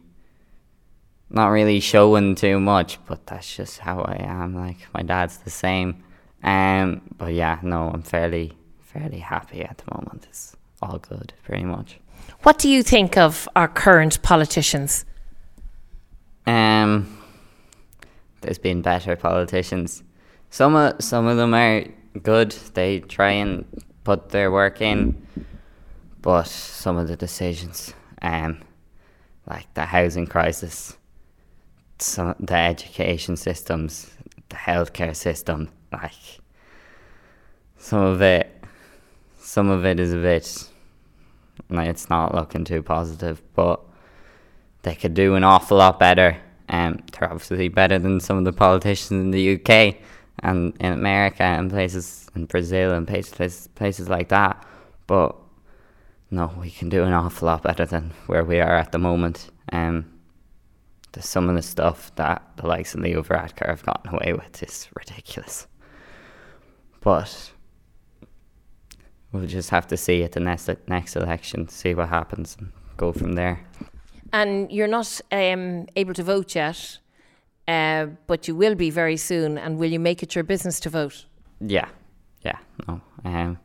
not 1.35 1.49
really 1.49 1.81
showing 1.81 2.35
too 2.35 2.61
much, 2.61 2.99
but 3.07 3.27
that's 3.27 3.57
just 3.57 3.79
how 3.79 4.01
I 4.01 4.17
am. 4.23 4.55
Like 4.55 4.79
my 4.95 5.03
dad's 5.03 5.39
the 5.39 5.51
same. 5.51 6.03
Um 6.43 7.03
but 7.19 7.35
yeah, 7.35 7.59
no, 7.63 7.91
I'm 7.93 8.03
fairly 8.03 8.53
fairly 8.81 9.19
happy 9.19 9.63
at 9.63 9.79
the 9.79 9.95
moment. 9.95 10.27
It's 10.29 10.57
all 10.81 10.99
good, 10.99 11.33
pretty 11.45 11.65
much. 11.65 11.99
What 12.43 12.59
do 12.59 12.69
you 12.69 12.83
think 12.83 13.17
of 13.17 13.49
our 13.57 13.69
current 13.69 14.23
politicians? 14.23 15.05
Um 16.47 17.19
there's 18.41 18.59
been 18.59 18.83
better 18.83 19.17
politicians. 19.17 20.03
Some 20.51 20.77
of 20.77 21.03
some 21.03 21.27
of 21.27 21.37
them 21.37 21.55
are 21.55 21.85
good. 22.23 22.53
They 22.75 23.01
try 23.01 23.31
and 23.31 23.65
put 24.05 24.29
their 24.29 24.51
work 24.53 24.81
in 24.81 25.25
but 26.25 26.47
some 26.47 26.97
of 26.97 27.07
the 27.07 27.17
decisions, 27.17 27.93
um, 28.23 28.63
like 29.47 29.67
the 29.75 29.85
housing 29.85 30.27
crisis, 30.27 30.97
some 31.99 32.35
the 32.41 32.55
education 32.55 33.37
systems, 33.37 34.11
the 34.49 34.57
healthcare 34.57 35.15
system, 35.15 35.71
like 35.93 36.13
some 37.79 38.03
of 38.03 38.23
it, 38.23 38.65
some 39.39 39.71
of 39.71 39.85
it 39.85 40.01
is 40.01 40.13
a 40.13 40.19
bit 40.19 40.69
like 41.71 41.89
it's 41.89 42.11
not 42.11 42.35
looking 42.35 42.65
too 42.65 42.83
positive, 42.83 43.43
but 43.55 43.81
they 44.83 44.95
could 44.95 45.15
do 45.15 45.35
an 45.35 45.45
awful 45.45 45.79
lot 45.79 45.99
better. 45.99 46.37
Um, 46.69 47.03
they're 47.13 47.31
obviously 47.31 47.69
better 47.69 47.99
than 47.99 48.21
some 48.21 48.39
of 48.39 48.45
the 48.45 48.53
politicians 48.53 49.11
in 49.11 49.31
the 49.31 49.55
UK 49.55 49.97
and 50.41 50.75
in 50.81 50.93
America 50.93 51.43
and 51.43 51.71
places 51.71 52.31
in 52.35 52.47
Brazil 52.47 52.93
and 52.93 53.07
places 53.07 53.69
places 53.75 54.09
like 54.09 54.29
that. 54.29 54.65
But 55.07 55.37
no, 56.31 56.53
we 56.61 56.71
can 56.71 56.89
do 56.89 57.05
an 57.05 57.13
awful 57.13 57.47
lot 57.47 57.63
better 57.63 57.85
than 57.85 58.13
where 58.27 58.45
we 58.45 58.61
are 58.61 58.77
at 58.77 58.93
the 58.93 58.99
moment. 58.99 59.51
Um, 59.73 60.14
some 61.23 61.49
of 61.49 61.55
the 61.55 61.63
stuff 61.63 62.15
that 62.17 62.43
the 62.57 62.67
likes 62.67 62.95
of 62.95 63.01
Leo 63.01 63.23
Varadkar 63.23 63.69
have 63.69 63.85
gotten 63.85 64.15
away 64.15 64.33
with 64.33 64.63
is 64.63 64.89
ridiculous. 64.95 65.67
But 67.01 67.53
we'll 69.33 69.47
just 69.47 69.71
have 69.71 69.87
to 69.89 69.97
see 69.97 70.23
at 70.23 70.33
the 70.33 70.41
next 70.41 70.71
next 70.87 71.17
election, 71.17 71.69
see 71.69 71.95
what 71.95 72.09
happens, 72.09 72.57
and 72.59 72.73
go 72.97 73.13
from 73.13 73.33
there. 73.35 73.65
And 74.33 74.73
you're 74.73 74.89
not 74.89 75.21
um, 75.31 75.87
able 75.97 76.15
to 76.15 76.23
vote 76.23 76.55
yet, 76.55 76.99
uh, 77.69 78.07
but 78.27 78.49
you 78.49 78.57
will 78.57 78.75
be 78.75 78.91
very 78.91 79.17
soon. 79.17 79.59
And 79.59 79.79
will 79.79 79.91
you 79.91 80.01
make 80.01 80.23
it 80.23 80.35
your 80.35 80.45
business 80.45 80.81
to 80.81 80.91
vote? 80.91 81.27
Yeah, 81.61 81.89
yeah, 82.43 82.59
no. 82.89 83.01
Um, 83.25 83.59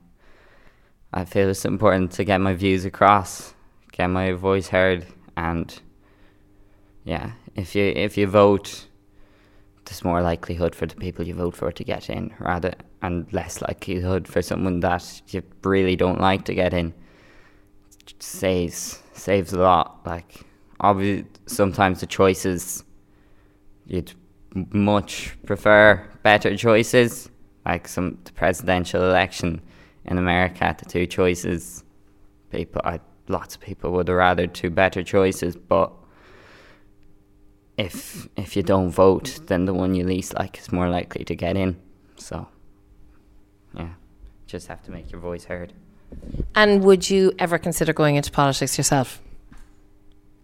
I 1.13 1.25
feel 1.25 1.49
it's 1.49 1.65
important 1.65 2.11
to 2.13 2.23
get 2.23 2.39
my 2.39 2.53
views 2.53 2.85
across, 2.85 3.53
get 3.91 4.07
my 4.07 4.33
voice 4.33 4.67
heard, 4.67 5.07
and 5.35 5.81
yeah, 7.03 7.31
if 7.55 7.75
you 7.75 7.85
if 7.95 8.17
you 8.17 8.27
vote, 8.27 8.87
there's 9.85 10.03
more 10.03 10.21
likelihood 10.21 10.75
for 10.75 10.85
the 10.85 10.95
people 10.95 11.25
you 11.25 11.33
vote 11.33 11.55
for 11.55 11.71
to 11.71 11.83
get 11.83 12.09
in, 12.09 12.33
rather 12.39 12.73
and 13.01 13.31
less 13.31 13.61
likelihood 13.61 14.27
for 14.27 14.41
someone 14.41 14.81
that 14.81 15.21
you 15.27 15.41
really 15.63 15.95
don't 15.95 16.19
like 16.19 16.45
to 16.45 16.53
get 16.53 16.73
in. 16.73 16.93
Saves 18.19 19.01
saves 19.13 19.53
a 19.53 19.59
lot. 19.59 20.01
Like 20.05 20.45
obviously, 20.79 21.27
sometimes 21.45 21.99
the 22.01 22.07
choices 22.07 22.83
you'd 23.85 24.13
much 24.71 25.37
prefer 25.45 26.05
better 26.23 26.55
choices, 26.55 27.29
like 27.65 27.87
some 27.87 28.17
the 28.23 28.31
presidential 28.31 29.03
election 29.03 29.61
in 30.05 30.17
America, 30.17 30.75
the 30.77 30.85
two 30.85 31.05
choices, 31.05 31.83
people, 32.51 32.81
I, 32.83 32.99
lots 33.27 33.55
of 33.55 33.61
people 33.61 33.91
would 33.91 34.07
have 34.07 34.17
rather 34.17 34.47
two 34.47 34.69
better 34.69 35.03
choices, 35.03 35.55
but 35.55 35.91
if 37.79 38.27
if 38.35 38.55
you 38.57 38.61
don't 38.61 38.91
vote, 38.91 39.39
then 39.47 39.65
the 39.65 39.73
one 39.73 39.95
you 39.95 40.03
least 40.03 40.33
like 40.35 40.59
is 40.59 40.71
more 40.71 40.89
likely 40.89 41.23
to 41.23 41.35
get 41.35 41.55
in. 41.55 41.77
So, 42.17 42.47
yeah, 43.73 43.93
just 44.45 44.67
have 44.67 44.83
to 44.83 44.91
make 44.91 45.11
your 45.11 45.21
voice 45.21 45.45
heard. 45.45 45.71
And 46.53 46.83
would 46.83 47.09
you 47.09 47.31
ever 47.39 47.57
consider 47.57 47.93
going 47.93 48.17
into 48.17 48.31
politics 48.31 48.77
yourself? 48.77 49.21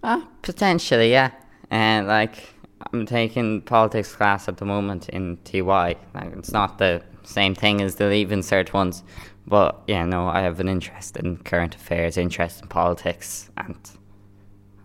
Ah, 0.01 0.25
potentially, 0.43 1.11
yeah. 1.11 1.31
And 1.69 2.07
like, 2.07 2.53
I'm 2.93 3.05
taking 3.05 3.61
politics 3.61 4.15
class 4.15 4.47
at 4.47 4.57
the 4.57 4.65
moment 4.65 5.09
in 5.09 5.37
TY. 5.43 5.95
Like, 6.13 6.33
it's 6.37 6.51
not 6.51 6.77
the 6.77 7.01
same 7.23 7.55
thing 7.55 7.81
as 7.81 7.95
the 7.95 8.07
Leaving 8.07 8.41
Cert 8.41 8.71
ones, 8.71 9.03
But 9.47 9.81
yeah, 9.87 10.05
no, 10.05 10.27
I 10.27 10.41
have 10.41 10.59
an 10.59 10.69
interest 10.69 11.17
in 11.17 11.37
current 11.37 11.75
affairs, 11.75 12.17
interest 12.17 12.61
in 12.61 12.67
politics, 12.67 13.49
and 13.57 13.75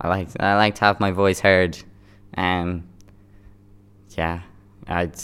I 0.01 0.09
like 0.09 0.29
I 0.41 0.57
like 0.57 0.75
to 0.77 0.85
have 0.87 0.99
my 0.99 1.13
voice 1.13 1.41
heard. 1.41 1.79
Um, 2.37 2.89
yeah, 4.11 4.43
I'd 4.87 5.15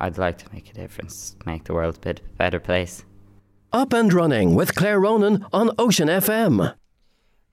I'd 0.00 0.18
like 0.18 0.38
to 0.38 0.52
make 0.52 0.70
a 0.70 0.74
difference, 0.74 1.36
make 1.46 1.64
the 1.64 1.74
world 1.74 1.96
a 1.96 2.00
bit 2.00 2.36
better 2.36 2.60
place. 2.60 3.04
Up 3.72 3.92
and 3.92 4.12
Running 4.12 4.54
with 4.54 4.74
Claire 4.74 5.00
Ronan 5.00 5.46
on 5.52 5.70
Ocean 5.78 6.08
FM. 6.08 6.74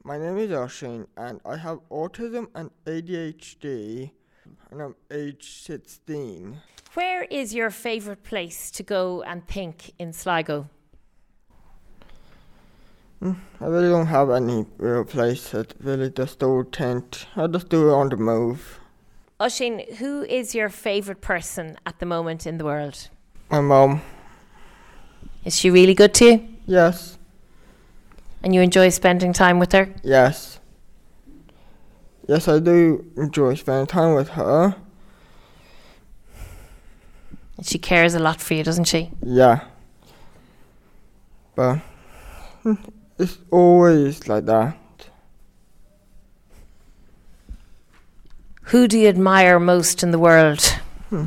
My 0.03 0.17
name 0.17 0.37
is 0.37 0.51
Oisin 0.51 1.07
and 1.15 1.39
I 1.45 1.57
have 1.57 1.79
autism 1.89 2.47
and 2.55 2.71
ADHD 2.85 4.11
and 4.71 4.81
I'm 4.81 4.95
age 5.11 5.61
16. 5.61 6.57
Where 6.93 7.23
is 7.23 7.53
your 7.53 7.69
favourite 7.69 8.23
place 8.23 8.71
to 8.71 8.83
go 8.83 9.21
and 9.21 9.47
think 9.47 9.93
in 9.99 10.11
Sligo? 10.11 10.69
I 13.21 13.35
really 13.65 13.89
don't 13.89 14.07
have 14.07 14.29
any 14.29 14.65
real 14.77 15.03
place 15.03 15.49
that 15.51 15.73
really 15.79 16.09
just 16.09 16.39
do 16.39 16.63
tent. 16.71 17.27
I 17.35 17.47
just 17.47 17.69
do 17.69 17.89
it 17.89 17.93
on 17.93 18.09
the 18.09 18.17
move. 18.17 18.79
Oisin, 19.41 19.79
who 19.99 20.23
is 20.23 20.53
your 20.53 20.69
favourite 20.69 21.21
person 21.21 21.77
at 21.85 21.99
the 21.99 22.05
moment 22.05 22.45
in 22.45 22.57
the 22.57 22.65
world? 22.65 23.09
My 23.49 23.61
mom, 23.61 24.01
Is 25.45 25.57
she 25.57 25.69
really 25.69 25.93
good 25.95 26.13
to 26.15 26.25
you? 26.25 26.47
yes, 26.65 27.17
And 28.43 28.53
you 28.53 28.61
enjoy 28.61 28.89
spending 28.89 29.33
time 29.33 29.59
with 29.59 29.71
her? 29.71 29.93
yes. 30.03 30.55
Yes, 32.27 32.47
I 32.47 32.59
do 32.59 33.05
enjoy 33.17 33.55
spending 33.55 33.87
time 33.87 34.13
with 34.13 34.29
her. 34.29 34.75
And 37.57 37.65
she 37.65 37.79
cares 37.79 38.13
a 38.13 38.19
lot 38.19 38.39
for 38.39 38.53
you, 38.53 38.63
doesn't 38.63 38.83
she? 38.83 39.09
Yeah. 39.23 39.61
But 41.55 41.77
hmm, 42.61 42.75
it's 43.17 43.39
always 43.49 44.27
like 44.27 44.45
that. 44.45 44.77
Who 48.69 48.87
do 48.87 48.99
you 48.99 49.07
admire 49.07 49.59
most 49.59 50.03
in 50.03 50.11
the 50.11 50.19
world? 50.19 50.61
Hmm. 51.09 51.25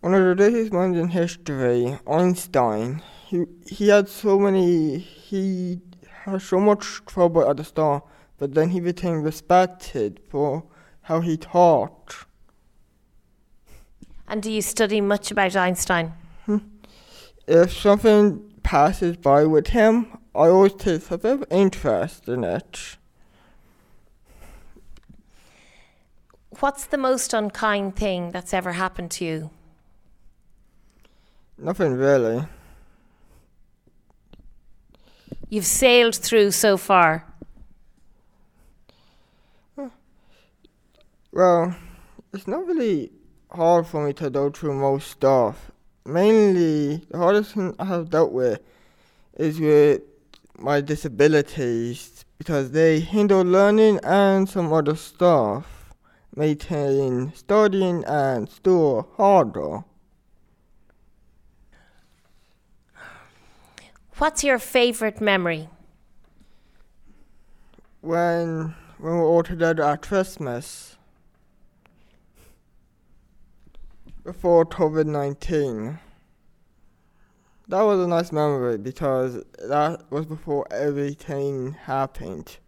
One 0.00 0.14
of 0.14 0.24
the 0.24 0.34
greatest 0.34 0.72
minds 0.72 0.98
in 0.98 1.08
history, 1.08 1.98
Einstein. 2.06 3.02
He 3.26 3.44
he 3.66 3.88
had 3.88 4.08
so 4.08 4.38
many. 4.38 4.96
He 4.98 5.82
had 6.24 6.40
so 6.40 6.58
much 6.58 7.04
trouble 7.04 7.46
at 7.46 7.58
the 7.58 7.64
start, 7.64 8.02
but 8.38 8.54
then 8.54 8.70
he 8.70 8.80
became 8.80 9.22
respected 9.22 10.20
for 10.30 10.64
how 11.02 11.20
he 11.20 11.36
taught. 11.36 12.24
And 14.26 14.42
do 14.42 14.50
you 14.50 14.62
study 14.62 15.02
much 15.02 15.30
about 15.30 15.54
Einstein? 15.54 16.14
Hmm. 16.46 16.58
If 17.46 17.74
something 17.74 18.50
passes 18.62 19.18
by 19.18 19.44
with 19.44 19.66
him, 19.66 20.16
I 20.34 20.48
always 20.48 20.72
take 20.72 21.10
a 21.10 21.18
bit 21.18 21.32
of 21.32 21.44
interest 21.50 22.26
in 22.26 22.42
it. 22.42 22.96
What's 26.60 26.84
the 26.84 26.98
most 26.98 27.32
unkind 27.32 27.96
thing 27.96 28.32
that's 28.32 28.52
ever 28.52 28.72
happened 28.72 29.10
to 29.12 29.24
you? 29.24 29.50
Nothing 31.56 31.94
really. 31.94 32.44
You've 35.48 35.64
sailed 35.64 36.14
through 36.14 36.50
so 36.50 36.76
far. 36.76 37.24
Well, 41.32 41.74
it's 42.34 42.46
not 42.46 42.66
really 42.66 43.10
hard 43.50 43.86
for 43.86 44.06
me 44.06 44.12
to 44.14 44.28
go 44.28 44.50
through 44.50 44.74
most 44.74 45.10
stuff. 45.10 45.70
Mainly, 46.04 47.06
the 47.10 47.16
hardest 47.16 47.54
thing 47.54 47.74
I 47.78 47.86
have 47.86 48.10
dealt 48.10 48.32
with 48.32 48.60
is 49.38 49.58
with 49.58 50.02
my 50.58 50.82
disabilities 50.82 52.26
because 52.36 52.72
they 52.72 53.00
hinder 53.00 53.42
learning 53.44 54.00
and 54.02 54.46
some 54.46 54.70
other 54.72 54.96
stuff, 54.96 55.79
making 56.36 57.32
studying 57.34 58.04
and 58.04 58.48
school 58.48 59.08
harder. 59.16 59.84
What's 64.18 64.44
your 64.44 64.58
favourite 64.58 65.20
memory? 65.20 65.68
When 68.00 68.74
when 68.98 69.14
we're 69.14 69.26
all 69.26 69.42
together 69.42 69.82
at 69.82 70.02
Christmas 70.02 70.96
before 74.22 74.66
COVID 74.66 75.06
nineteen. 75.06 75.98
That 77.68 77.82
was 77.82 78.00
a 78.00 78.08
nice 78.08 78.32
memory 78.32 78.78
because 78.78 79.42
that 79.68 80.02
was 80.10 80.26
before 80.26 80.66
everything 80.70 81.72
happened. 81.72 82.58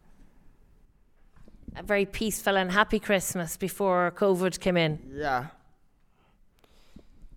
A 1.74 1.82
very 1.82 2.04
peaceful 2.04 2.56
and 2.56 2.70
happy 2.70 2.98
Christmas 2.98 3.56
before 3.56 4.12
COVID 4.14 4.60
came 4.60 4.76
in. 4.76 4.98
Yeah. 5.10 5.46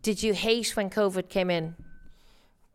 Did 0.01 0.21
you 0.21 0.33
hate 0.33 0.75
when 0.75 0.89
COVID 0.89 1.29
came 1.29 1.49
in? 1.49 1.75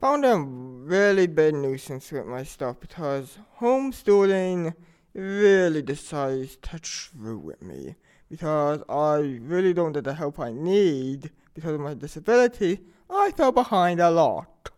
Found 0.00 0.24
a 0.24 0.38
really 0.38 1.26
big 1.26 1.54
nuisance 1.54 2.10
with 2.10 2.26
my 2.26 2.42
stuff 2.42 2.80
because 2.80 3.38
homeschooling 3.60 4.74
really 5.12 5.82
decides 5.82 6.56
to 6.56 6.80
screw 6.82 7.38
with 7.38 7.60
me 7.60 7.96
because 8.30 8.82
I 8.88 9.38
really 9.42 9.74
don't 9.74 9.92
get 9.92 10.04
the 10.04 10.14
help 10.14 10.40
I 10.40 10.52
need 10.52 11.30
because 11.52 11.74
of 11.74 11.80
my 11.80 11.92
disability. 11.92 12.80
I 13.10 13.32
fell 13.32 13.52
behind 13.52 14.00
a 14.00 14.10
lot. 14.10 14.70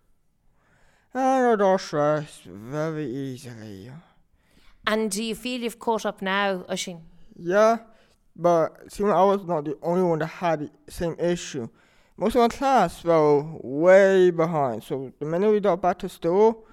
And 1.14 1.46
I 1.46 1.56
got 1.56 1.80
stressed 1.80 2.44
very 2.44 3.06
easily. 3.06 3.92
And 4.86 5.10
do 5.10 5.22
you 5.22 5.34
feel 5.34 5.60
you've 5.60 5.78
caught 5.78 6.04
up 6.04 6.22
now, 6.22 6.64
Oisin? 6.70 7.02
Yeah, 7.36 7.78
but 8.34 8.92
seeing 8.92 9.10
I 9.10 9.24
was 9.24 9.44
not 9.44 9.64
the 9.64 9.78
only 9.82 10.02
one 10.02 10.18
that 10.18 10.26
had 10.26 10.70
the 10.86 10.92
same 10.92 11.16
issue. 11.18 11.68
Most 12.16 12.34
of 12.34 12.42
my 12.42 12.48
class 12.48 13.00
fell 13.00 13.60
way 13.62 14.30
behind, 14.30 14.82
so 14.82 15.12
the 15.18 15.24
minute 15.26 15.50
we 15.50 15.60
got 15.60 15.80
back 15.80 15.98
to 16.00 16.08
school, 16.08 16.66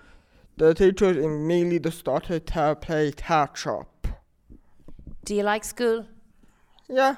the 0.58 0.74
teachers 0.74 1.18
immediately 1.18 1.92
started 1.92 2.46
to 2.48 2.76
play 2.76 3.12
catch 3.14 3.66
up. 3.68 4.08
Do 5.26 5.36
you 5.36 5.44
like 5.44 5.64
school? 5.64 6.06
Yeah, 6.90 7.16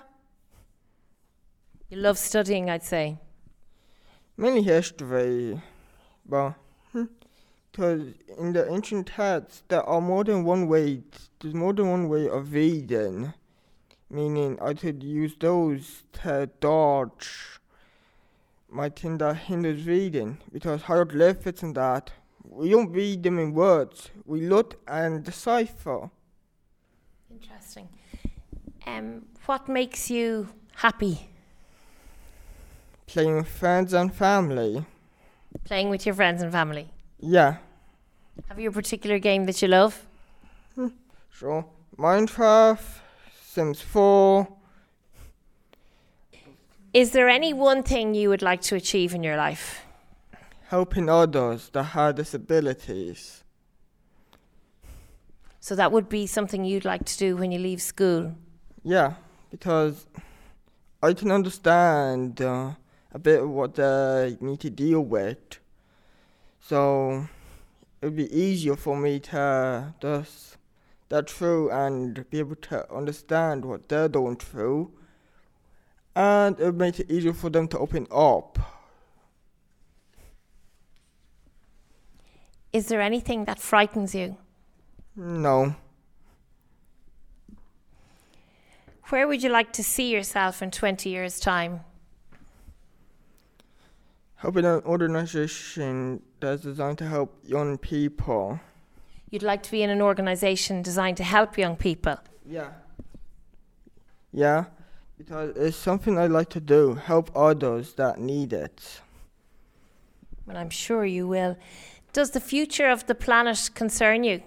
You 1.89 1.97
love 1.97 2.17
studying, 2.17 2.69
I'd 2.69 2.84
say. 2.84 3.17
mainly 4.38 4.62
history, 4.62 5.60
but 6.25 6.54
because 7.72 8.14
in 8.38 8.54
the 8.54 8.70
ancient 8.72 9.08
texts 9.08 9.64
there 9.68 9.84
are 9.84 10.02
more 10.02 10.24
than 10.24 10.44
one 10.44 10.68
way. 10.68 11.04
There's 11.40 11.54
more 11.54 11.74
than 11.74 11.90
one 11.90 12.10
way 12.10 12.28
of 12.28 12.54
reading, 12.54 13.34
meaning 14.10 14.58
I 14.62 14.74
could 14.74 15.04
use 15.04 15.36
those 15.40 16.04
to 16.24 16.50
dodge 16.60 17.60
my 18.70 18.90
thing 18.90 19.18
that 19.18 19.36
hinders 19.36 19.86
reading 19.86 20.38
because 20.52 20.84
hieroglyphics 20.84 21.62
and 21.62 21.76
that 21.76 22.12
we 22.44 22.70
don't 22.70 22.92
read 22.92 23.24
them 23.24 23.38
in 23.38 23.54
words. 23.54 24.10
We 24.26 24.42
look 24.42 24.80
and 24.88 25.24
decipher. 25.24 26.10
Interesting. 27.30 27.90
Um, 28.86 29.26
what 29.46 29.68
makes 29.68 30.10
you 30.10 30.50
happy? 30.76 31.30
Playing 33.08 33.36
with 33.38 33.48
friends 33.48 33.94
and 33.94 34.14
family. 34.14 34.86
Playing 35.66 35.90
with 35.90 36.06
your 36.06 36.16
friends 36.16 36.42
and 36.42 36.52
family. 36.52 36.90
Yeah, 37.22 37.58
Have 38.50 38.60
you 38.60 38.70
a 38.70 38.72
particular 38.72 39.20
game 39.20 39.46
that 39.46 39.62
you 39.62 39.68
love? 39.68 40.08
so 41.32 41.66
Minecraft, 41.98 42.82
Sims 43.46 43.82
4. 43.82 44.48
Is 46.94 47.12
there 47.12 47.30
any 47.30 47.54
one 47.54 47.84
thing 47.84 48.16
you 48.16 48.30
would 48.30 48.42
like 48.42 48.62
to 48.64 48.76
achieve 48.76 49.14
in 49.14 49.24
your 49.24 49.38
life? 49.38 49.86
helping 50.72 51.10
others 51.10 51.70
that 51.74 51.84
have 51.84 52.16
disabilities. 52.16 53.44
So 55.60 55.76
that 55.76 55.92
would 55.92 56.08
be 56.08 56.26
something 56.26 56.64
you'd 56.64 56.86
like 56.86 57.04
to 57.04 57.18
do 57.18 57.36
when 57.36 57.52
you 57.52 57.60
leave 57.60 57.82
school. 57.82 58.34
Yeah, 58.82 59.16
because 59.50 60.06
I 61.04 61.12
can 61.14 61.30
understand 61.30 62.42
uh, 62.42 62.72
a 63.12 63.20
bit 63.20 63.42
of 63.42 63.50
what 63.50 63.76
they 63.76 64.38
need 64.40 64.62
to 64.62 64.70
deal 64.70 65.02
with. 65.02 65.60
So 66.62 67.28
it 68.02 68.06
would 68.06 68.15
be 68.15 68.34
easier 68.36 68.76
for 68.76 68.95
me 68.95 69.19
to 69.19 69.93
just 70.00 70.58
that 71.10 71.30
through 71.30 71.69
and 71.71 72.30
be 72.30 72.39
able 72.39 72.56
to 72.56 72.91
understand 72.93 73.65
what 73.65 73.89
they're 73.89 74.08
going 74.08 74.38
through. 74.38 74.91
And 76.15 76.60
it 76.60 76.65
would 76.65 76.78
make 76.78 77.00
it 77.00 77.12
easier 77.12 77.34
for 77.34 77.50
them 77.50 77.67
to 77.69 77.80
open 77.80 78.08
up. 78.12 78.58
Is 82.71 82.88
there 82.88 83.02
anything 83.02 83.45
that 83.45 83.60
frightens 83.60 84.15
you? 84.15 84.38
No. 85.15 85.76
Where 89.10 89.28
would 89.28 89.43
you 89.43 89.50
like 89.50 89.74
to 89.74 89.84
see 89.84 90.10
yourself 90.10 90.62
in 90.62 90.71
20 90.71 91.10
years' 91.10 91.41
time? 91.41 91.82
Helping 94.41 94.65
an 94.65 94.82
organization 94.86 96.19
that's 96.39 96.63
designed 96.63 96.97
to 96.97 97.06
help 97.08 97.38
young 97.43 97.77
people. 97.77 98.60
You'd 99.30 99.43
like 99.43 99.62
to 99.63 99.71
be 99.71 99.84
in 99.84 99.91
an 99.91 100.01
organisation 100.01 100.82
designed 100.82 101.17
to 101.17 101.23
help 101.23 101.60
young 101.60 101.75
people. 101.75 102.17
Yeah. 102.43 102.71
Yeah, 104.34 104.65
because 105.15 105.56
it's 105.56 105.77
something 105.77 106.17
I 106.17 106.25
like 106.25 106.49
to 106.49 106.60
do, 106.60 106.95
help 106.95 107.30
others 107.36 107.93
that 107.93 108.19
need 108.19 108.51
it. 108.51 109.01
Well, 110.47 110.58
I'm 110.58 110.71
sure 110.71 111.06
you 111.06 111.27
will. 111.27 111.56
Does 112.12 112.32
the 112.32 112.39
future 112.39 112.89
of 112.89 113.06
the 113.06 113.13
planet 113.13 113.69
concern 113.75 114.23
you? 114.23 114.41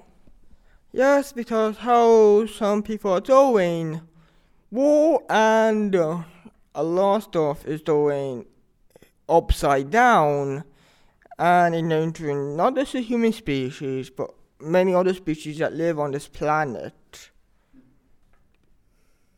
Yes, 0.91 1.33
because 1.33 1.77
how 1.79 2.47
some 2.47 2.83
people 2.83 3.13
are 3.13 3.21
doing, 3.21 4.01
war 4.73 5.23
and 5.31 5.95
uh, 5.95 6.23
a 6.75 6.83
lot 6.83 7.17
of 7.17 7.23
stuff 7.23 7.65
is 7.65 7.81
doing 7.81 8.47
upside 9.29 9.91
down 9.91 10.65
and 11.39 11.75
endangering 11.75 12.57
not 12.57 12.75
just 12.77 12.93
the 12.93 13.01
human 13.01 13.33
species 13.33 14.11
but 14.11 14.31
many 14.61 14.95
other 14.95 15.15
species 15.15 15.59
that 15.59 15.75
live 15.75 15.99
on 15.99 16.13
this 16.13 16.29
planet. 16.29 17.31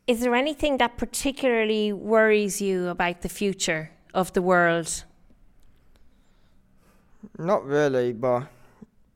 Is 0.06 0.20
there 0.20 0.34
anything 0.34 0.76
that 0.78 0.96
particularly 0.98 1.92
worries 1.92 2.60
you 2.60 2.88
about 2.88 3.22
the 3.22 3.28
future 3.28 3.90
of 4.14 4.32
the 4.34 4.42
world? 4.42 5.04
Not 7.38 7.64
really, 7.64 8.12
but 8.12 8.46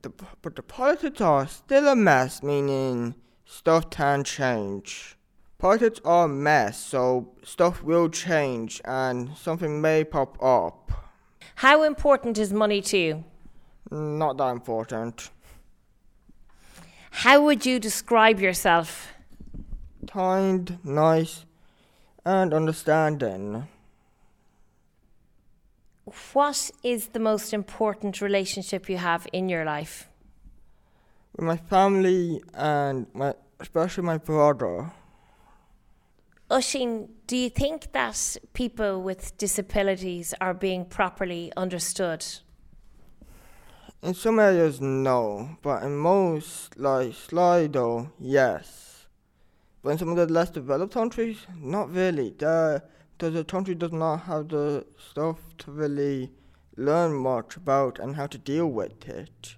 the, 0.03 0.11
but 0.43 0.57
the 0.57 0.63
politics 0.63 1.21
are 1.21 1.47
still 1.47 1.87
a 1.87 1.95
mess, 1.95 2.43
meaning 2.43 3.15
stuff 3.45 3.89
can 3.91 4.25
change. 4.25 5.17
Politics 5.61 6.01
are 6.07 6.25
a 6.25 6.29
mess, 6.29 6.81
so 6.81 7.29
stuff 7.45 7.83
will 7.83 8.09
change 8.09 8.81
and 8.87 9.37
something 9.37 9.79
may 9.79 10.05
pop 10.05 10.43
up. 10.43 10.91
How 11.57 11.83
important 11.83 12.39
is 12.39 12.51
money 12.51 12.81
to 12.81 12.97
you? 12.97 13.25
Mm, 13.91 14.17
not 14.17 14.39
that 14.39 14.53
important. 14.53 15.31
How 17.11 17.43
would 17.45 17.67
you 17.67 17.79
describe 17.79 18.41
yourself? 18.41 19.13
Kind, 20.11 20.79
nice, 20.83 21.45
and 22.25 22.55
understanding. 22.55 23.69
What 26.33 26.71
is 26.83 27.09
the 27.09 27.21
most 27.21 27.53
important 27.53 28.23
relationship 28.23 28.89
you 28.89 28.97
have 28.97 29.27
in 29.31 29.51
your 29.51 29.67
life? 29.67 30.09
With 31.37 31.45
my 31.45 31.59
family 31.59 32.41
and 32.55 33.07
my 33.13 33.35
especially 33.61 34.05
my 34.05 34.17
brother. 34.17 34.91
Oisin, 36.53 37.09
do 37.29 37.37
you 37.37 37.49
think 37.49 37.93
that 37.93 38.37
people 38.55 39.03
with 39.03 39.39
disabilities 39.39 40.35
are 40.41 40.53
being 40.53 40.85
properly 40.85 41.53
understood? 41.57 42.27
In 44.03 44.15
some 44.15 44.41
areas, 44.41 44.81
no, 44.81 45.57
but 45.63 45.85
in 45.85 45.97
most, 45.97 46.77
like 46.77 47.15
Sligo, 47.15 48.11
yes. 48.19 49.07
But 49.83 49.91
in 49.91 49.99
some 49.99 50.09
of 50.09 50.17
the 50.17 50.27
less 50.27 50.51
developed 50.51 50.93
countries, 50.93 51.47
not 51.57 51.95
really. 51.95 52.31
The, 52.31 52.83
the 53.19 53.45
country 53.45 53.77
does 53.77 53.93
not 53.93 54.23
have 54.23 54.49
the 54.49 54.87
stuff 54.99 55.39
to 55.59 55.71
really 55.71 56.33
learn 56.77 57.13
much 57.15 57.57
about 57.57 58.01
and 58.01 58.17
how 58.17 58.27
to 58.27 58.39
deal 58.39 58.67
with 58.67 59.09
it. 59.09 59.55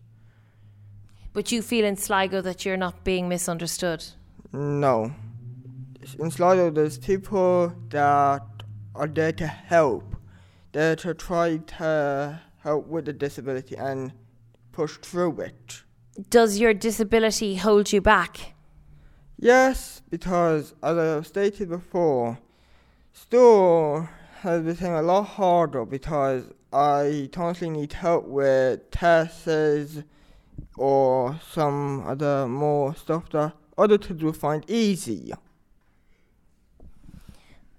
But 1.32 1.50
you 1.52 1.62
feel 1.62 1.86
in 1.86 1.96
Sligo 1.96 2.42
that 2.42 2.66
you're 2.66 2.76
not 2.76 3.02
being 3.02 3.30
misunderstood? 3.30 4.04
No. 4.52 5.14
In 6.18 6.30
Sligo, 6.30 6.70
there's 6.70 6.98
people 6.98 7.72
that 7.90 8.42
are 8.94 9.06
there 9.06 9.32
to 9.32 9.46
help. 9.46 10.16
They're 10.72 10.96
to 10.96 11.14
try 11.14 11.58
to 11.78 12.40
help 12.58 12.86
with 12.88 13.04
the 13.04 13.12
disability 13.12 13.76
and 13.76 14.12
push 14.72 14.96
through 14.96 15.40
it. 15.40 15.82
Does 16.28 16.58
your 16.58 16.74
disability 16.74 17.54
hold 17.54 17.92
you 17.92 18.00
back? 18.00 18.54
Yes, 19.38 20.02
because 20.10 20.74
as 20.82 20.98
I 20.98 21.04
have 21.04 21.26
stated 21.26 21.68
before, 21.68 22.38
school 23.12 24.08
has 24.40 24.62
become 24.62 24.94
a 24.94 25.02
lot 25.02 25.22
harder 25.22 25.84
because 25.84 26.44
I 26.72 27.28
constantly 27.32 27.80
need 27.80 27.92
help 27.92 28.24
with 28.24 28.90
tests 28.90 30.02
or 30.76 31.40
some 31.50 32.06
other 32.06 32.48
more 32.48 32.94
stuff 32.96 33.30
that 33.30 33.52
other 33.78 33.98
kids 33.98 34.22
will 34.22 34.32
find 34.32 34.64
easy. 34.68 35.32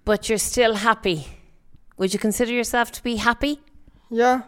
But 0.04 0.28
you're 0.28 0.38
still 0.38 0.74
happy. 0.74 1.26
Would 1.96 2.12
you 2.12 2.18
consider 2.18 2.52
yourself 2.52 2.92
to 2.92 3.02
be 3.02 3.16
happy? 3.16 3.60
Yeah, 4.10 4.42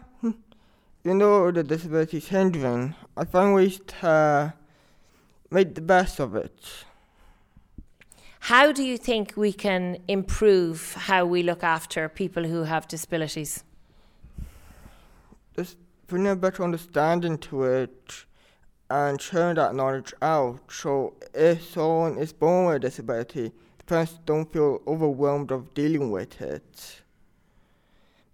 even 1.07 1.19
though 1.19 1.51
the 1.51 1.63
disability 1.63 2.17
is 2.17 2.27
hindering, 2.27 2.93
I 3.15 3.23
find 3.23 3.53
ways 3.53 3.79
to 3.79 4.07
uh, 4.07 4.51
make 5.49 5.73
the 5.73 5.81
best 5.81 6.19
of 6.19 6.35
it. 6.35 6.59
How 8.41 8.73
do 8.73 8.83
you 8.83 8.97
think 8.97 9.33
we 9.37 9.53
can 9.53 9.97
improve 10.09 10.93
how 10.93 11.25
we 11.25 11.43
look 11.43 11.63
after 11.63 12.09
people 12.09 12.43
who 12.43 12.63
have 12.63 12.89
disabilities? 12.89 13.63
Just 15.55 15.77
bring 16.07 16.27
a 16.27 16.35
better 16.35 16.63
understanding 16.63 17.37
to 17.37 17.63
it 17.63 18.25
and 18.89 19.21
sharing 19.21 19.55
that 19.55 19.75
knowledge 19.75 20.13
out. 20.21 20.59
So 20.69 21.15
if 21.33 21.71
someone 21.71 22.17
is 22.17 22.33
born 22.33 22.67
with 22.67 22.75
a 22.75 22.79
disability, 22.79 23.53
parents 23.87 24.19
don't 24.25 24.51
feel 24.51 24.81
overwhelmed 24.85 25.51
of 25.51 25.73
dealing 25.73 26.11
with 26.11 26.39
it. 26.41 27.01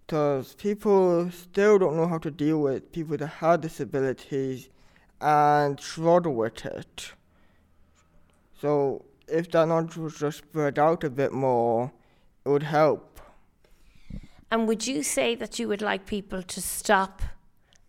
Because 0.06 0.54
people 0.54 1.30
still 1.30 1.78
don't 1.78 1.96
know 1.96 2.06
how 2.06 2.18
to 2.18 2.30
deal 2.30 2.60
with 2.60 2.92
people 2.92 3.16
that 3.16 3.26
have 3.26 3.62
disabilities 3.62 4.68
and 5.20 5.80
struggle 5.80 6.34
with 6.34 6.66
it. 6.66 7.12
So 8.60 9.04
if 9.26 9.50
that 9.52 9.68
knowledge 9.68 9.96
was 9.96 10.18
just 10.18 10.38
spread 10.38 10.78
out 10.78 11.04
a 11.04 11.10
bit 11.10 11.32
more, 11.32 11.92
it 12.44 12.48
would 12.48 12.64
help. 12.64 13.20
And 14.50 14.68
would 14.68 14.86
you 14.86 15.02
say 15.02 15.34
that 15.36 15.58
you 15.58 15.68
would 15.68 15.82
like 15.82 16.04
people 16.04 16.42
to 16.42 16.60
stop 16.60 17.22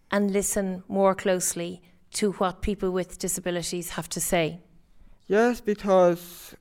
and 0.09 0.31
listen 0.31 0.83
more 0.87 1.13
closely 1.13 1.81
to 2.13 2.31
what 2.33 2.61
people 2.61 2.91
with 2.91 3.19
disabilities 3.19 3.91
have 3.91 4.07
to 4.09 4.21
say? 4.21 4.59
Yes, 5.27 5.59
because 5.59 6.55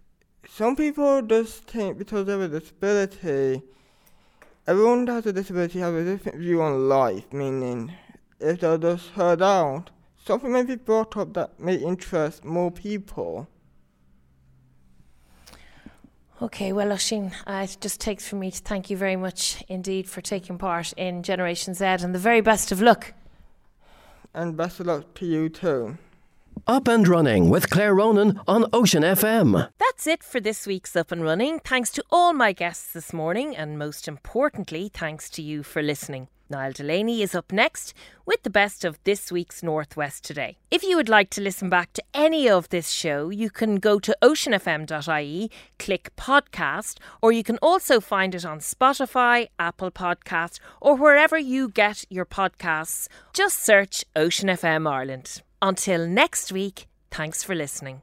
some 0.49 0.77
people 0.77 1.23
just 1.23 1.65
think 1.65 1.99
because 1.99 2.27
they 2.27 2.33
have 2.33 2.41
a 2.41 2.49
disability, 2.49 3.63
everyone 4.67 5.05
that 5.07 5.13
has 5.13 5.27
a 5.27 5.33
disability 5.33 5.79
has 5.81 5.95
a 5.95 6.05
different 6.05 6.39
view 6.39 6.63
on 6.63 6.89
life, 6.89 7.33
meaning 7.33 7.93
if 8.41 8.61
they're 8.61 8.79
just 8.79 9.11
heard 9.11 9.43
out, 9.43 9.91
something 10.25 10.53
may 10.53 10.63
be 10.63 10.77
brought 10.77 11.17
up 11.17 11.35
that 11.35 11.59
may 11.59 11.77
interest 11.77 12.45
more 12.45 12.71
people. 12.71 13.49
Okay, 16.43 16.73
well, 16.73 16.93
Oisin, 16.93 17.33
uh, 17.47 17.67
it 17.69 17.79
just 17.81 18.01
takes 18.01 18.29
for 18.29 18.37
me 18.37 18.51
to 18.51 18.59
thank 18.59 18.91
you 18.91 18.97
very 18.97 19.17
much 19.17 19.63
indeed 19.69 20.09
for 20.09 20.21
taking 20.21 20.59
part 20.59 20.93
in 20.95 21.23
Generation 21.23 21.75
Z 21.75 21.85
and 21.85 22.15
the 22.15 22.19
very 22.19 22.41
best 22.41 22.73
of 22.73 22.83
luck. 22.83 23.15
And 24.35 24.57
best 24.57 24.81
of 24.81 24.87
luck 24.87 25.15
to 25.15 25.27
you 25.27 25.49
too. 25.49 25.97
Up 26.67 26.89
and 26.89 27.07
Running 27.07 27.51
with 27.51 27.71
Claire 27.71 27.95
Ronan 27.95 28.41
on 28.49 28.67
Ocean 28.73 29.03
FM. 29.03 29.71
That's 29.79 30.07
it 30.07 30.23
for 30.23 30.41
this 30.41 30.67
week's 30.67 30.97
Up 30.97 31.13
and 31.13 31.23
Running. 31.23 31.59
Thanks 31.59 31.91
to 31.91 32.05
all 32.11 32.33
my 32.33 32.53
guests 32.53 32.93
this 32.93 33.13
morning, 33.13 33.57
and 33.57 33.79
most 33.79 34.09
importantly, 34.09 34.91
thanks 34.93 35.29
to 35.31 35.43
you 35.43 35.63
for 35.63 35.83
listening. 35.83 36.29
Niall 36.51 36.73
Delaney 36.73 37.23
is 37.23 37.35
up 37.35 37.53
next 37.53 37.95
with 38.27 38.43
the 38.43 38.51
best 38.51 38.85
of 38.85 38.99
this 39.05 39.33
week's 39.33 39.63
Northwest 39.63 40.25
Today. 40.25 40.59
If 40.71 40.83
you 40.83 40.97
would 40.97 41.09
like 41.09 41.31
to 41.31 41.41
listen 41.41 41.71
back 41.71 41.93
to 41.95 42.05
any 42.13 42.49
of 42.49 42.69
this 42.69 42.91
show, 42.91 43.31
you 43.31 43.49
can 43.51 43.77
go 43.77 43.99
to 43.99 44.17
oceanfm.ie, 44.23 45.51
click 45.79 46.15
podcast, 46.17 46.99
or 47.23 47.33
you 47.33 47.43
can 47.43 47.59
also 47.63 47.99
find 48.01 48.35
it 48.35 48.45
on 48.45 48.59
Spotify, 48.59 49.49
Apple 49.59 49.91
Podcast, 49.91 50.61
or 50.81 50.97
wherever 50.97 51.39
you 51.39 51.69
get 51.69 52.05
your 52.11 52.27
podcasts. 52.27 53.09
Just 53.33 53.61
search 53.61 54.05
Ocean 54.15 54.49
FM 54.49 54.89
Ireland. 54.91 55.43
Until 55.65 56.07
next 56.07 56.53
week, 56.53 56.89
thanks 57.11 57.43
for 57.43 57.55
listening. 57.55 58.03